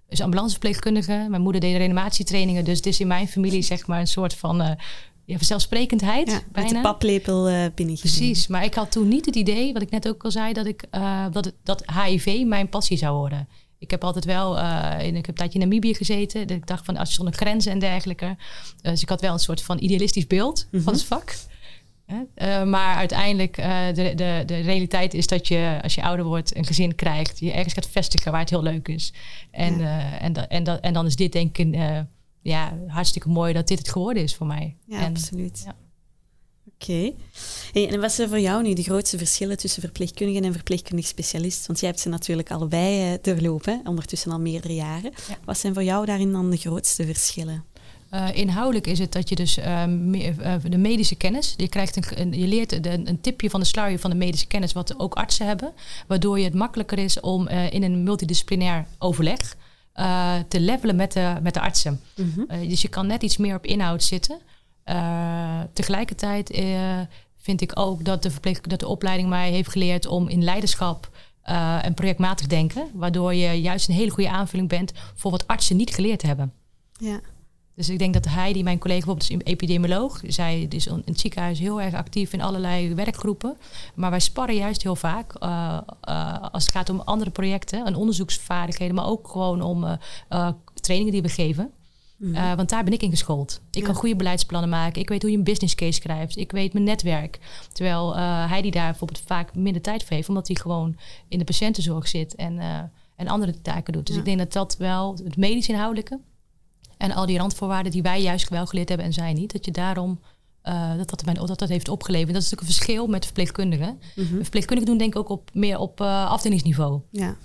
is 0.09 0.21
ambulanceverpleegkundige. 0.21 1.26
Mijn 1.28 1.42
moeder 1.42 1.61
deed 1.61 1.76
reanimatietrainingen. 1.76 2.64
Dus 2.64 2.76
het 2.76 2.87
is 2.87 3.00
in 3.00 3.06
mijn 3.06 3.28
familie 3.28 3.62
zeg 3.62 3.87
maar 3.87 4.00
een 4.00 4.06
soort 4.06 4.35
van 4.35 4.56
ja, 5.25 5.37
vanzelfsprekendheid. 5.37 6.30
Ja, 6.30 6.40
bijna. 6.52 6.68
Met 6.68 6.83
de 6.83 6.88
paplepel 6.88 7.50
uh, 7.50 7.64
Precies, 7.75 8.47
maar 8.47 8.64
ik 8.64 8.75
had 8.75 8.92
toen 8.92 9.09
niet 9.09 9.26
het 9.26 9.37
idee, 9.37 9.73
wat 9.73 9.83
ik 9.83 9.90
net 9.90 10.09
ook 10.09 10.25
al 10.25 10.30
zei, 10.30 10.52
dat, 10.52 10.66
ik, 10.66 10.85
dat, 11.33 11.52
dat 11.62 11.85
HIV 12.04 12.42
mijn 12.47 12.68
passie 12.68 12.97
zou 12.97 13.16
worden. 13.16 13.49
Ik 13.85 13.91
heb 13.91 14.05
altijd 14.05 14.25
wel, 14.25 14.59
uh, 14.59 14.95
in, 14.99 15.17
ik 15.17 15.26
heb 15.26 15.29
een 15.29 15.35
tijdje 15.35 15.59
in 15.59 15.69
Namibië 15.69 15.95
gezeten. 15.95 16.47
Dat 16.47 16.57
ik 16.57 16.67
dacht 16.67 16.85
van 16.85 16.97
als 16.97 17.09
je 17.09 17.14
zonder 17.14 17.35
grenzen 17.35 17.73
en 17.73 17.79
dergelijke. 17.79 18.37
dus 18.83 19.03
ik 19.03 19.09
had 19.09 19.21
wel 19.21 19.33
een 19.33 19.38
soort 19.38 19.62
van 19.62 19.79
idealistisch 19.79 20.26
beeld 20.26 20.67
van 20.73 20.93
het 20.93 21.05
vak. 21.05 21.37
Uh, 22.09 22.62
maar 22.62 22.97
uiteindelijk, 22.97 23.59
uh, 23.59 23.87
de, 23.95 24.14
de, 24.14 24.43
de 24.47 24.61
realiteit 24.61 25.14
is 25.14 25.26
dat 25.26 25.49
je 25.49 25.79
als 25.83 25.95
je 25.95 26.03
ouder 26.03 26.25
wordt, 26.25 26.57
een 26.57 26.67
gezin 26.67 26.95
krijgt, 26.95 27.38
je 27.38 27.53
ergens 27.53 27.75
gaat 27.75 27.88
vestigen 27.88 28.31
waar 28.31 28.41
het 28.41 28.50
heel 28.50 28.62
leuk 28.62 28.88
is. 28.88 29.12
En, 29.50 29.79
ja. 29.79 30.19
en, 30.19 30.33
da, 30.33 30.49
en, 30.49 30.64
da, 30.64 30.81
en 30.81 30.93
dan 30.93 31.07
is 31.07 31.17
dit 31.17 31.33
denk 31.33 31.59
ik 31.59 31.76
ja, 32.43 32.79
hartstikke 32.87 33.29
mooi 33.29 33.53
dat 33.53 33.69
dit 33.69 33.79
het 33.79 33.88
geworden 33.88 34.23
is 34.23 34.35
voor 34.35 34.47
mij. 34.47 34.76
Ja, 34.87 34.99
en, 34.99 35.11
absoluut. 35.11 35.62
Ja. 35.64 35.75
Oké. 36.88 37.12
Okay. 37.69 37.87
en 37.87 38.00
wat 38.00 38.12
zijn 38.12 38.29
voor 38.29 38.41
jou 38.41 38.62
nu 38.62 38.75
de 38.75 38.83
grootste 38.83 39.19
verschillen 39.19 39.57
tussen 39.57 39.83
verpleegkundige 39.83 40.45
en 40.45 40.53
verpleegkundig 40.53 41.07
specialist? 41.07 41.67
Want 41.67 41.81
jij 41.81 41.88
hebt 41.88 42.00
ze 42.00 42.09
natuurlijk 42.09 42.50
allebei 42.50 43.12
uh, 43.12 43.19
doorlopen, 43.23 43.81
ondertussen 43.85 44.33
al 44.33 44.41
meerdere 44.41 44.75
jaren. 44.75 45.12
Ja. 45.29 45.37
Wat 45.45 45.59
zijn 45.59 45.75
voor 45.75 45.83
jou 45.83 46.07
daarin 46.07 46.33
dan 46.33 46.50
de 46.50 46.57
grootste 46.57 47.05
verschillen? 47.05 47.64
Uh, 48.11 48.29
inhoudelijk 48.35 48.87
is 48.87 48.99
het 48.99 49.12
dat 49.12 49.29
je 49.29 49.35
dus 49.35 49.59
uh, 49.59 49.85
me, 49.85 50.35
uh, 50.41 50.55
de 50.69 50.79
medische 50.79 51.14
kennis, 51.14 51.55
je, 51.57 51.69
krijgt 51.69 51.97
een, 51.97 52.21
een 52.21 52.41
je 52.41 52.47
leert 52.47 52.83
de, 52.83 53.00
een 53.05 53.21
tipje 53.21 53.50
van 53.50 53.61
de 53.61 53.67
sluier 53.67 53.99
van 53.99 54.11
de 54.11 54.17
medische 54.17 54.47
kennis, 54.47 54.73
wat 54.73 54.99
ook 54.99 55.14
artsen 55.14 55.47
hebben, 55.47 55.73
waardoor 56.07 56.38
je 56.38 56.45
het 56.45 56.55
makkelijker 56.55 56.99
is 56.99 57.21
om 57.21 57.49
in 57.49 57.83
een 57.83 58.03
multidisciplinair 58.03 58.87
overleg 58.99 59.57
te 60.49 60.61
levelen 60.61 60.97
met 60.97 61.12
de, 61.12 61.37
met 61.43 61.55
de 61.55 61.61
artsen. 61.61 62.00
Mm 62.17 62.33
-hmm. 62.35 62.69
dus 62.69 62.83
je 62.83 62.88
kan 62.88 63.07
net 63.07 63.23
iets 63.23 63.37
meer 63.37 63.57
op 63.57 63.67
inhoud 63.67 64.03
zitten. 64.03 64.38
Uh, 64.88 65.61
tegelijkertijd 65.73 66.59
uh, 66.59 67.00
vind 67.37 67.61
ik 67.61 67.79
ook 67.79 68.05
dat 68.05 68.23
de, 68.23 68.31
verpleeg, 68.31 68.61
dat 68.61 68.81
de 68.81 68.88
opleiding 68.88 69.29
mij 69.29 69.50
heeft 69.50 69.71
geleerd 69.71 70.07
om 70.07 70.29
in 70.29 70.45
leiderschap 70.45 71.11
uh, 71.49 71.85
en 71.85 71.95
projectmatig 71.95 72.47
denken, 72.47 72.91
waardoor 72.93 73.35
je 73.35 73.61
juist 73.61 73.88
een 73.88 73.95
hele 73.95 74.11
goede 74.11 74.31
aanvulling 74.31 74.69
bent 74.69 74.93
voor 75.14 75.31
wat 75.31 75.47
artsen 75.47 75.76
niet 75.76 75.95
geleerd 75.95 76.23
hebben. 76.23 76.53
Ja. 76.99 77.21
Dus 77.75 77.88
ik 77.88 77.99
denk 77.99 78.14
dat 78.14 78.25
hij, 78.25 78.53
die 78.53 78.62
mijn 78.62 78.79
collega 78.79 79.05
bijvoorbeeld 79.05 79.31
is 79.31 79.53
epidemioloog, 79.53 80.21
zij 80.26 80.61
is 80.61 80.87
in 80.87 81.03
het 81.05 81.21
ziekenhuis 81.21 81.59
heel 81.59 81.81
erg 81.81 81.95
actief 81.95 82.33
in 82.33 82.41
allerlei 82.41 82.95
werkgroepen. 82.95 83.57
Maar 83.95 84.11
wij 84.11 84.21
sparren 84.21 84.55
juist 84.55 84.83
heel 84.83 84.97
vaak 84.97 85.43
uh, 85.43 85.79
uh, 86.09 86.37
als 86.53 86.64
het 86.64 86.73
gaat 86.73 86.88
om 86.88 87.00
andere 87.00 87.31
projecten 87.31 87.87
en 87.87 87.95
onderzoeksvaardigheden, 87.95 88.95
maar 88.95 89.07
ook 89.07 89.29
gewoon 89.29 89.62
om 89.62 89.85
uh, 89.85 89.99
trainingen 90.75 91.12
die 91.12 91.23
we 91.23 91.29
geven. 91.29 91.71
Mm. 92.25 92.35
Uh, 92.35 92.54
want 92.54 92.69
daar 92.69 92.85
ben 92.85 92.93
ik 92.93 93.02
in 93.02 93.11
geschoold. 93.11 93.61
Ik 93.71 93.81
ja. 93.81 93.87
kan 93.87 93.95
goede 93.95 94.16
beleidsplannen 94.16 94.71
maken. 94.71 95.00
Ik 95.00 95.09
weet 95.09 95.23
hoe 95.23 95.31
je 95.31 95.37
een 95.37 95.45
business 95.45 95.75
case 95.75 95.93
schrijft. 95.93 96.37
Ik 96.37 96.52
weet 96.52 96.73
mijn 96.73 96.85
netwerk. 96.85 97.38
Terwijl 97.73 98.16
uh, 98.16 98.49
hij 98.49 98.62
die 98.62 98.71
daar 98.71 98.88
bijvoorbeeld 98.88 99.23
vaak 99.26 99.54
minder 99.54 99.83
tijd 99.83 100.04
voor 100.04 100.16
heeft. 100.16 100.28
Omdat 100.28 100.47
hij 100.47 100.57
gewoon 100.57 100.97
in 101.28 101.38
de 101.38 101.45
patiëntenzorg 101.45 102.09
zit 102.09 102.35
en, 102.35 102.54
uh, 102.54 102.78
en 103.16 103.28
andere 103.28 103.61
taken 103.61 103.93
doet. 103.93 104.07
Dus 104.07 104.14
ja. 104.14 104.21
ik 104.21 104.26
denk 104.26 104.38
dat 104.38 104.52
dat 104.52 104.76
wel 104.76 105.19
het 105.25 105.37
medisch 105.37 105.69
inhoudelijke... 105.69 106.21
en 106.97 107.12
al 107.12 107.26
die 107.26 107.38
randvoorwaarden 107.38 107.93
die 107.93 108.02
wij 108.02 108.23
juist 108.23 108.49
wel 108.49 108.66
geleerd 108.66 108.88
hebben 108.88 109.07
en 109.07 109.12
zij 109.12 109.33
niet... 109.33 109.52
dat 109.52 109.64
je 109.64 109.71
daarom 109.71 110.21
uh, 110.64 110.97
dat, 110.97 111.11
dat, 111.11 111.47
dat 111.47 111.59
dat 111.59 111.69
heeft 111.69 111.88
opgeleverd. 111.88 112.33
Dat 112.33 112.43
is 112.43 112.50
natuurlijk 112.50 112.69
een 112.69 112.75
verschil 112.75 113.07
met 113.07 113.25
verpleegkundigen. 113.25 113.99
Mhm. 114.14 114.43
Verpleegkundigen 114.43 114.90
doen 114.90 114.99
denk 114.99 115.14
ik 115.14 115.21
ook 115.21 115.28
op, 115.28 115.50
meer 115.52 115.78
op 115.78 116.00
uh, 116.00 116.31
afdelingsniveau. 116.31 117.00
Ja. 117.11 117.37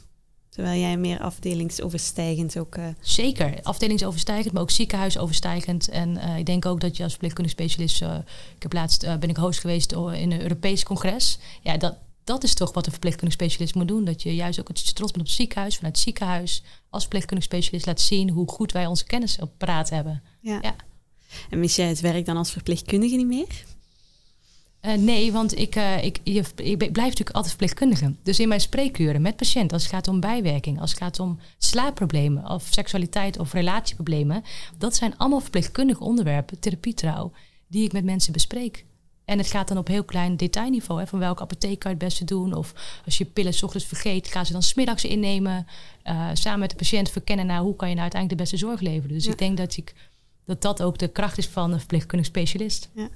Terwijl 0.49 0.79
jij 0.79 0.97
meer 0.97 1.19
afdelingsoverstijgend 1.19 2.57
ook... 2.57 2.77
Uh... 2.77 2.87
Zeker, 3.01 3.59
afdelingsoverstijgend, 3.63 4.53
maar 4.53 4.61
ook 4.61 4.71
ziekenhuisoverstijgend. 4.71 5.89
En 5.89 6.09
uh, 6.09 6.37
ik 6.37 6.45
denk 6.45 6.65
ook 6.65 6.81
dat 6.81 6.97
je 6.97 7.03
als 7.03 7.11
verpleegkundig 7.11 7.53
specialist... 7.53 8.01
Uh, 8.01 8.15
ik 8.55 8.61
heb 8.61 8.73
laatst 8.73 9.19
ben 9.19 9.29
ik 9.29 9.37
host 9.37 9.59
geweest 9.59 9.91
in 9.91 10.31
een 10.31 10.41
Europees 10.41 10.83
congres. 10.83 11.39
Ja, 11.61 11.77
dat, 11.77 11.97
dat 12.23 12.43
is 12.43 12.53
toch 12.53 12.73
wat 12.73 12.85
een 12.85 12.91
verpleegkundig 12.91 13.33
specialist 13.33 13.75
moet 13.75 13.87
doen. 13.87 14.05
Dat 14.05 14.21
je 14.21 14.35
juist 14.35 14.59
ook 14.59 14.67
het 14.67 14.95
trots 14.95 15.11
bent 15.11 15.23
op 15.23 15.27
het 15.27 15.35
ziekenhuis. 15.35 15.75
Vanuit 15.75 15.95
het 15.95 16.03
ziekenhuis 16.03 16.63
als 16.89 17.01
verpleegkundig 17.01 17.45
specialist 17.45 17.85
laat 17.85 18.01
zien... 18.01 18.29
hoe 18.29 18.49
goed 18.49 18.71
wij 18.71 18.85
onze 18.85 19.05
kennis 19.05 19.39
op 19.39 19.51
praat 19.57 19.89
hebben. 19.89 20.23
Ja. 20.41 20.59
ja. 20.61 20.75
En 21.49 21.59
mis 21.59 21.75
jij 21.75 21.87
het 21.87 21.99
werk 21.99 22.25
dan 22.25 22.37
als 22.37 22.51
verpleegkundige 22.51 23.15
niet 23.15 23.27
meer? 23.27 23.65
Uh, 24.81 24.93
nee, 24.93 25.31
want 25.31 25.57
ik, 25.57 25.75
uh, 25.75 26.03
ik, 26.03 26.19
je, 26.23 26.43
ik 26.55 26.77
blijf 26.77 26.95
natuurlijk 26.95 27.29
altijd 27.29 27.55
verpleegkundige. 27.55 28.13
Dus 28.23 28.39
in 28.39 28.47
mijn 28.47 28.61
spreekuren 28.61 29.21
met 29.21 29.35
patiënten, 29.35 29.71
als 29.73 29.83
het 29.83 29.91
gaat 29.91 30.07
om 30.07 30.19
bijwerking, 30.19 30.79
als 30.81 30.89
het 30.89 30.99
gaat 30.99 31.19
om 31.19 31.39
slaapproblemen 31.57 32.49
of 32.49 32.67
seksualiteit 32.69 33.39
of 33.39 33.53
relatieproblemen, 33.53 34.43
dat 34.77 34.95
zijn 34.95 35.17
allemaal 35.17 35.39
verpleegkundige 35.39 36.03
onderwerpen, 36.03 36.59
therapietrouw, 36.59 37.31
die 37.67 37.83
ik 37.83 37.91
met 37.91 38.03
mensen 38.03 38.33
bespreek. 38.33 38.85
En 39.25 39.37
het 39.37 39.47
gaat 39.47 39.67
dan 39.67 39.77
op 39.77 39.87
heel 39.87 40.03
klein 40.03 40.37
detailniveau. 40.37 40.99
Hè, 40.99 41.07
van 41.07 41.19
welke 41.19 41.41
apotheek 41.41 41.79
kan 41.79 41.91
je 41.91 41.97
het 41.97 42.05
beste 42.05 42.25
doen? 42.25 42.53
Of 42.53 42.73
als 43.05 43.17
je 43.17 43.25
pillen 43.25 43.53
s 43.53 43.63
ochtends 43.63 43.85
vergeet, 43.85 44.27
ga 44.27 44.43
ze 44.43 44.51
dan 44.51 44.63
smiddags 44.63 45.05
innemen. 45.05 45.67
Uh, 46.05 46.29
samen 46.33 46.59
met 46.59 46.69
de 46.69 46.75
patiënt 46.75 47.09
verkennen 47.09 47.45
naar 47.45 47.61
hoe 47.61 47.75
kan 47.75 47.87
je 47.89 47.95
nou 47.95 48.09
uiteindelijk 48.11 48.41
de 48.41 48.49
beste 48.49 48.67
zorg 48.67 48.81
leveren. 48.81 49.15
Dus 49.15 49.25
Ja. 49.25 49.31
ik 49.31 49.37
denk 49.37 49.57
dat, 49.57 49.77
ik, 49.77 49.93
dat 50.45 50.61
dat 50.61 50.81
ook 50.81 50.97
de 50.97 51.07
kracht 51.07 51.37
is 51.37 51.47
van 51.47 51.71
een 51.71 51.79
verpleegkundig 51.79 52.27
specialist. 52.27 52.89
Ja. 52.93 53.09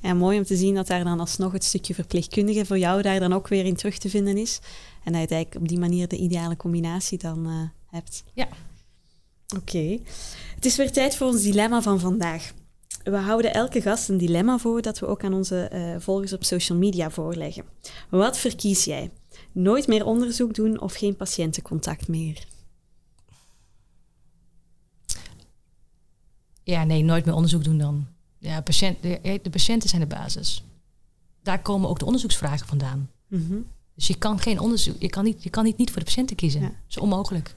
Ja, 0.00 0.14
mooi 0.14 0.38
om 0.38 0.44
te 0.44 0.56
zien 0.56 0.74
dat 0.74 0.86
daar 0.86 1.04
dan 1.04 1.20
alsnog 1.20 1.52
het 1.52 1.64
stukje 1.64 1.94
verpleegkundige 1.94 2.66
voor 2.66 2.78
jou 2.78 3.02
daar 3.02 3.20
dan 3.20 3.32
ook 3.32 3.48
weer 3.48 3.64
in 3.64 3.76
terug 3.76 3.98
te 3.98 4.08
vinden 4.08 4.36
is. 4.36 4.60
En 5.04 5.12
dat 5.12 5.22
je 5.22 5.28
eigenlijk 5.28 5.62
op 5.62 5.68
die 5.68 5.78
manier 5.78 6.08
de 6.08 6.16
ideale 6.16 6.56
combinatie 6.56 7.18
dan 7.18 7.46
eh, 7.46 7.96
hebt. 7.96 8.24
Ja. 8.34 8.48
Oké. 9.56 9.98
Het 10.54 10.64
is 10.64 10.76
weer 10.76 10.92
tijd 10.92 11.16
voor 11.16 11.26
ons 11.26 11.42
dilemma 11.42 11.82
van 11.82 12.00
vandaag. 12.00 12.52
We 13.02 13.16
houden 13.16 13.54
elke 13.54 13.80
gast 13.80 14.08
een 14.08 14.18
dilemma 14.18 14.58
voor 14.58 14.82
dat 14.82 14.98
we 14.98 15.06
ook 15.06 15.24
aan 15.24 15.34
onze 15.34 15.60
eh, 15.62 15.94
volgers 15.98 16.32
op 16.32 16.44
social 16.44 16.78
media 16.78 17.10
voorleggen. 17.10 17.64
Wat 18.10 18.38
verkies 18.38 18.84
jij? 18.84 19.10
Nooit 19.52 19.86
meer 19.86 20.04
onderzoek 20.04 20.54
doen 20.54 20.80
of 20.80 20.94
geen 20.94 21.16
patiëntencontact 21.16 22.08
meer? 22.08 22.46
Ja, 26.62 26.84
nee, 26.84 27.02
nooit 27.02 27.24
meer 27.24 27.34
onderzoek 27.34 27.64
doen 27.64 27.78
dan. 27.78 28.06
Ja, 28.38 28.60
patiënt, 28.60 29.02
de, 29.02 29.40
de 29.42 29.50
patiënten 29.50 29.88
zijn 29.88 30.00
de 30.00 30.06
basis. 30.06 30.62
Daar 31.42 31.62
komen 31.62 31.88
ook 31.88 31.98
de 31.98 32.04
onderzoeksvragen 32.04 32.66
vandaan. 32.66 33.10
Mhm. 33.28 33.56
Dus 33.94 34.06
je 34.06 34.14
kan 34.16 34.38
geen 34.40 34.58
onderzoek, 34.60 35.00
je 35.00 35.08
kan 35.08 35.24
niet, 35.24 35.42
je 35.42 35.50
kan 35.50 35.64
niet, 35.64 35.76
niet 35.76 35.88
voor 35.90 35.98
de 35.98 36.04
patiënten 36.04 36.36
kiezen. 36.36 36.60
Ja. 36.60 36.66
Dat 36.66 36.76
is 36.88 36.98
onmogelijk. 36.98 37.56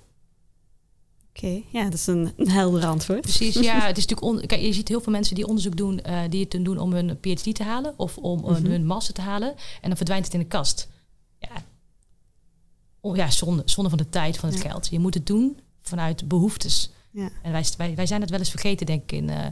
Oké, 1.36 1.62
ja, 1.72 1.84
dat 1.84 1.94
is 1.94 2.08
een, 2.08 2.34
een 2.38 2.50
helder 2.50 2.86
antwoord. 2.86 3.22
Precies, 3.22 3.54
ja. 3.56 3.80
Het 3.88 3.98
is 3.98 4.06
natuurlijk 4.06 4.22
on, 4.42 4.48
kijk, 4.48 4.62
je 4.62 4.74
ziet 4.74 4.88
heel 4.88 5.02
veel 5.02 5.12
mensen 5.12 5.36
die 5.36 5.48
onderzoek 5.48 5.78
doen, 5.78 6.00
eh, 6.02 6.22
die 6.30 6.48
het 6.50 6.66
doen 6.66 6.78
om 6.78 6.94
hun 6.94 7.18
PhD 7.20 7.56
te 7.56 7.64
halen 7.64 7.94
of 7.98 8.18
om 8.18 8.40
eh, 8.46 8.50
Mhm. 8.52 8.66
hun 8.66 8.86
master 8.86 9.14
te 9.14 9.22
halen. 9.22 9.50
En 9.82 9.88
dan 9.88 9.96
verdwijnt 9.96 10.26
het 10.26 10.34
in 10.34 10.40
de 10.40 10.46
kast. 10.46 10.88
Ja, 11.40 11.64
oh, 13.00 13.16
ja 13.16 13.30
zonde, 13.30 13.62
zonde 13.66 13.90
van 13.90 13.98
de 13.98 14.10
tijd, 14.10 14.38
van 14.38 14.50
het 14.50 14.62
Ja. 14.62 14.70
geld. 14.70 14.88
Je 14.88 15.00
moet 15.00 15.14
het 15.14 15.26
doen 15.26 15.60
vanuit 15.82 16.28
behoeftes. 16.28 16.90
Ja. 17.12 17.30
En 17.44 17.52
wij, 17.52 17.66
wij, 17.78 17.96
wij 17.96 18.06
zijn 18.06 18.22
het 18.22 18.30
wel 18.30 18.40
eens 18.40 18.50
vergeten, 18.50 18.86
denk 18.86 19.02
ik, 19.04 19.12
in, 19.12 19.30
eh, 19.30 19.46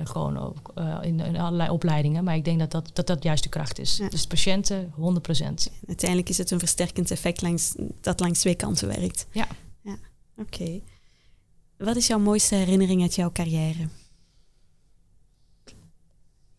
eh, 0.00 0.06
gewoon 0.06 0.38
ook, 0.38 0.72
eh, 0.74 0.98
in, 1.02 1.20
in 1.20 1.36
allerlei 1.36 1.70
opleidingen. 1.70 2.24
Maar 2.24 2.36
ik 2.36 2.44
denk 2.44 2.58
dat 2.58 2.70
dat, 2.70 2.90
dat, 2.92 3.06
dat 3.06 3.22
juist 3.22 3.42
de 3.42 3.48
kracht 3.48 3.78
is. 3.78 3.96
Ja. 3.96 4.08
Dus 4.08 4.26
patiënten, 4.26 4.92
100%. 4.92 4.96
Uiteindelijk 5.86 6.28
is 6.28 6.38
het 6.38 6.50
een 6.50 6.58
versterkend 6.58 7.10
effect 7.10 7.42
langs, 7.42 7.74
dat 8.00 8.20
langs 8.20 8.40
twee 8.40 8.54
kanten 8.54 8.88
werkt. 8.88 9.26
Ja. 9.30 9.46
ja. 9.82 9.96
Oké. 10.36 10.80
Wat 11.76 11.96
is 11.96 12.06
jouw 12.06 12.18
mooiste 12.18 12.54
herinnering 12.54 13.02
uit 13.02 13.14
jouw 13.14 13.32
carrière? 13.32 13.88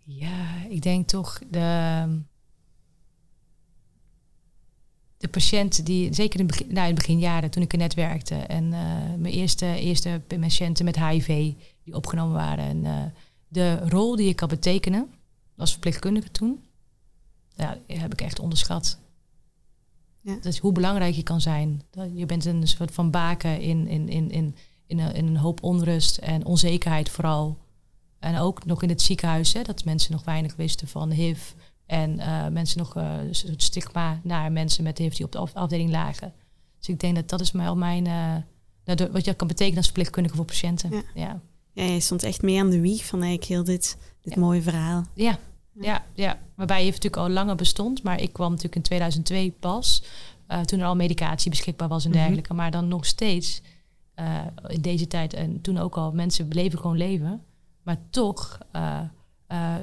Ja, 0.04 0.66
ik 0.70 0.82
denk 0.82 1.08
toch 1.08 1.40
de, 1.50 2.08
de 5.18 5.28
patiënt 5.28 5.86
die, 5.86 6.14
zeker 6.14 6.40
in, 6.40 6.46
het 6.46 6.58
begin, 6.58 6.74
nou, 6.74 6.88
in 6.88 6.94
het 6.94 7.02
beginjaren 7.02 7.52
toen 7.52 7.64
ik 7.64 7.72
er 7.72 7.78
net 7.78 7.94
werkte 7.94 8.36
en 8.36 8.74
eh, 8.74 8.80
mijn 9.18 9.34
eerste, 9.34 9.66
eerste 9.66 10.22
patiënten 10.28 10.86
met 10.86 11.00
HIV 11.00 11.54
die 11.84 11.96
opgenomen 11.96 12.34
waren 12.34 12.66
en 12.66 12.86
eh, 12.86 13.04
de 13.52 13.90
rol 13.90 14.16
die 14.16 14.28
ik 14.30 14.36
kan 14.36 14.48
betekenen 14.48 15.14
als 15.58 15.72
verpleegkundige 15.72 16.32
toen, 16.32 16.64
ja, 17.56 17.78
heb 17.88 18.14
ik 18.14 18.22
echt 18.22 18.40
onderschat. 18.40 19.00
Ja. 20.22 20.38
Hoe 20.62 20.72
belangrijk 20.72 21.16
je 21.16 21.24
kan 21.24 21.42
zijn. 21.42 21.82
Je 22.14 22.26
bent 22.26 22.46
een 22.46 22.68
soort 22.68 22.94
van 22.94 23.12
baken 23.12 23.60
in, 23.62 23.88
in, 23.88 24.10
in, 24.10 24.32
in, 24.32 24.56
in, 24.86 25.00
een, 25.00 25.14
in 25.14 25.28
een 25.28 25.38
hoop 25.38 25.64
onrust 25.64 26.18
en 26.18 26.46
onzekerheid 26.46 27.10
vooral. 27.10 27.58
En 28.20 28.38
ook 28.38 28.66
nog 28.66 28.84
in 28.84 28.90
het 28.90 29.02
ziekenhuis, 29.02 29.54
hè, 29.54 29.62
dat 29.62 29.86
mensen 29.86 30.12
nog 30.12 30.24
weinig 30.24 30.56
wisten 30.56 30.88
van 30.88 31.12
HIV. 31.12 31.52
En 31.86 32.20
eh, 32.20 32.48
mensen 32.48 32.78
nog 32.78 32.96
eh, 32.96 33.18
een 33.18 33.36
soort 33.36 33.64
stigma 33.64 34.20
naar 34.24 34.52
mensen 34.52 34.84
met 34.84 34.98
HIV 34.98 35.16
die 35.16 35.26
op 35.26 35.32
de 35.32 35.38
af- 35.38 35.54
afdeling 35.54 35.90
lagen. 35.90 36.34
Dus 36.80 36.88
ik 36.90 37.00
denk 37.00 37.16
dat 37.16 37.30
dat 37.30 37.42
is 37.42 37.52
mij, 37.52 37.74
mijn, 37.76 38.06
eh, 38.08 38.36
nou, 38.86 38.98
de- 38.98 39.12
wat 39.12 39.26
je 39.26 39.34
kan 39.34 39.48
betekenen 39.48 39.78
als 39.78 39.86
verpleegkundige 39.86 40.36
voor 40.36 40.46
patiënten. 40.46 40.90
Ja. 40.92 41.04
Ja, 41.16 41.42
Ja, 41.74 41.84
jij 41.84 42.00
stond 42.00 42.24
echt 42.24 42.42
mee 42.42 42.60
aan 42.60 42.70
de 42.70 42.80
wieg 42.82 43.06
van 43.06 43.20
eigenlijk 43.22 43.52
heel 43.52 43.64
dit, 43.64 43.98
dit 44.22 44.34
Ja. 44.34 44.40
mooie 44.40 44.62
verhaal. 44.62 45.04
ja, 45.14 45.38
ja, 45.74 46.06
ja. 46.14 46.40
Waarbij 46.56 46.80
je 46.80 46.86
natuurlijk 46.92 47.18
al 47.18 47.30
langer 47.30 47.56
bestond, 47.56 48.04
maar 48.04 48.22
ik 48.22 48.34
kwam 48.34 48.50
natuurlijk 48.50 48.76
in 48.76 48.82
2002 48.82 49.52
pas. 49.60 50.04
eh, 50.48 50.60
toen 50.62 50.80
er 50.80 50.86
al 50.86 50.96
medicatie 50.96 51.50
beschikbaar 51.50 51.88
was 51.88 52.04
en 52.04 52.10
Mhm. 52.10 52.20
dergelijke. 52.20 52.54
Maar 52.54 52.72
dan 52.72 52.88
nog 52.88 53.06
steeds 53.06 53.62
eh, 54.16 54.40
in 54.68 54.82
deze 54.82 55.08
tijd 55.08 55.34
en 55.34 55.62
toen 55.62 55.78
ook 55.78 55.98
al, 55.98 56.12
mensen 56.12 56.48
bleven 56.48 56.80
gewoon 56.80 56.98
leven. 56.98 57.44
Maar 57.84 57.98
toch 58.10 58.58
eh, 58.72 59.00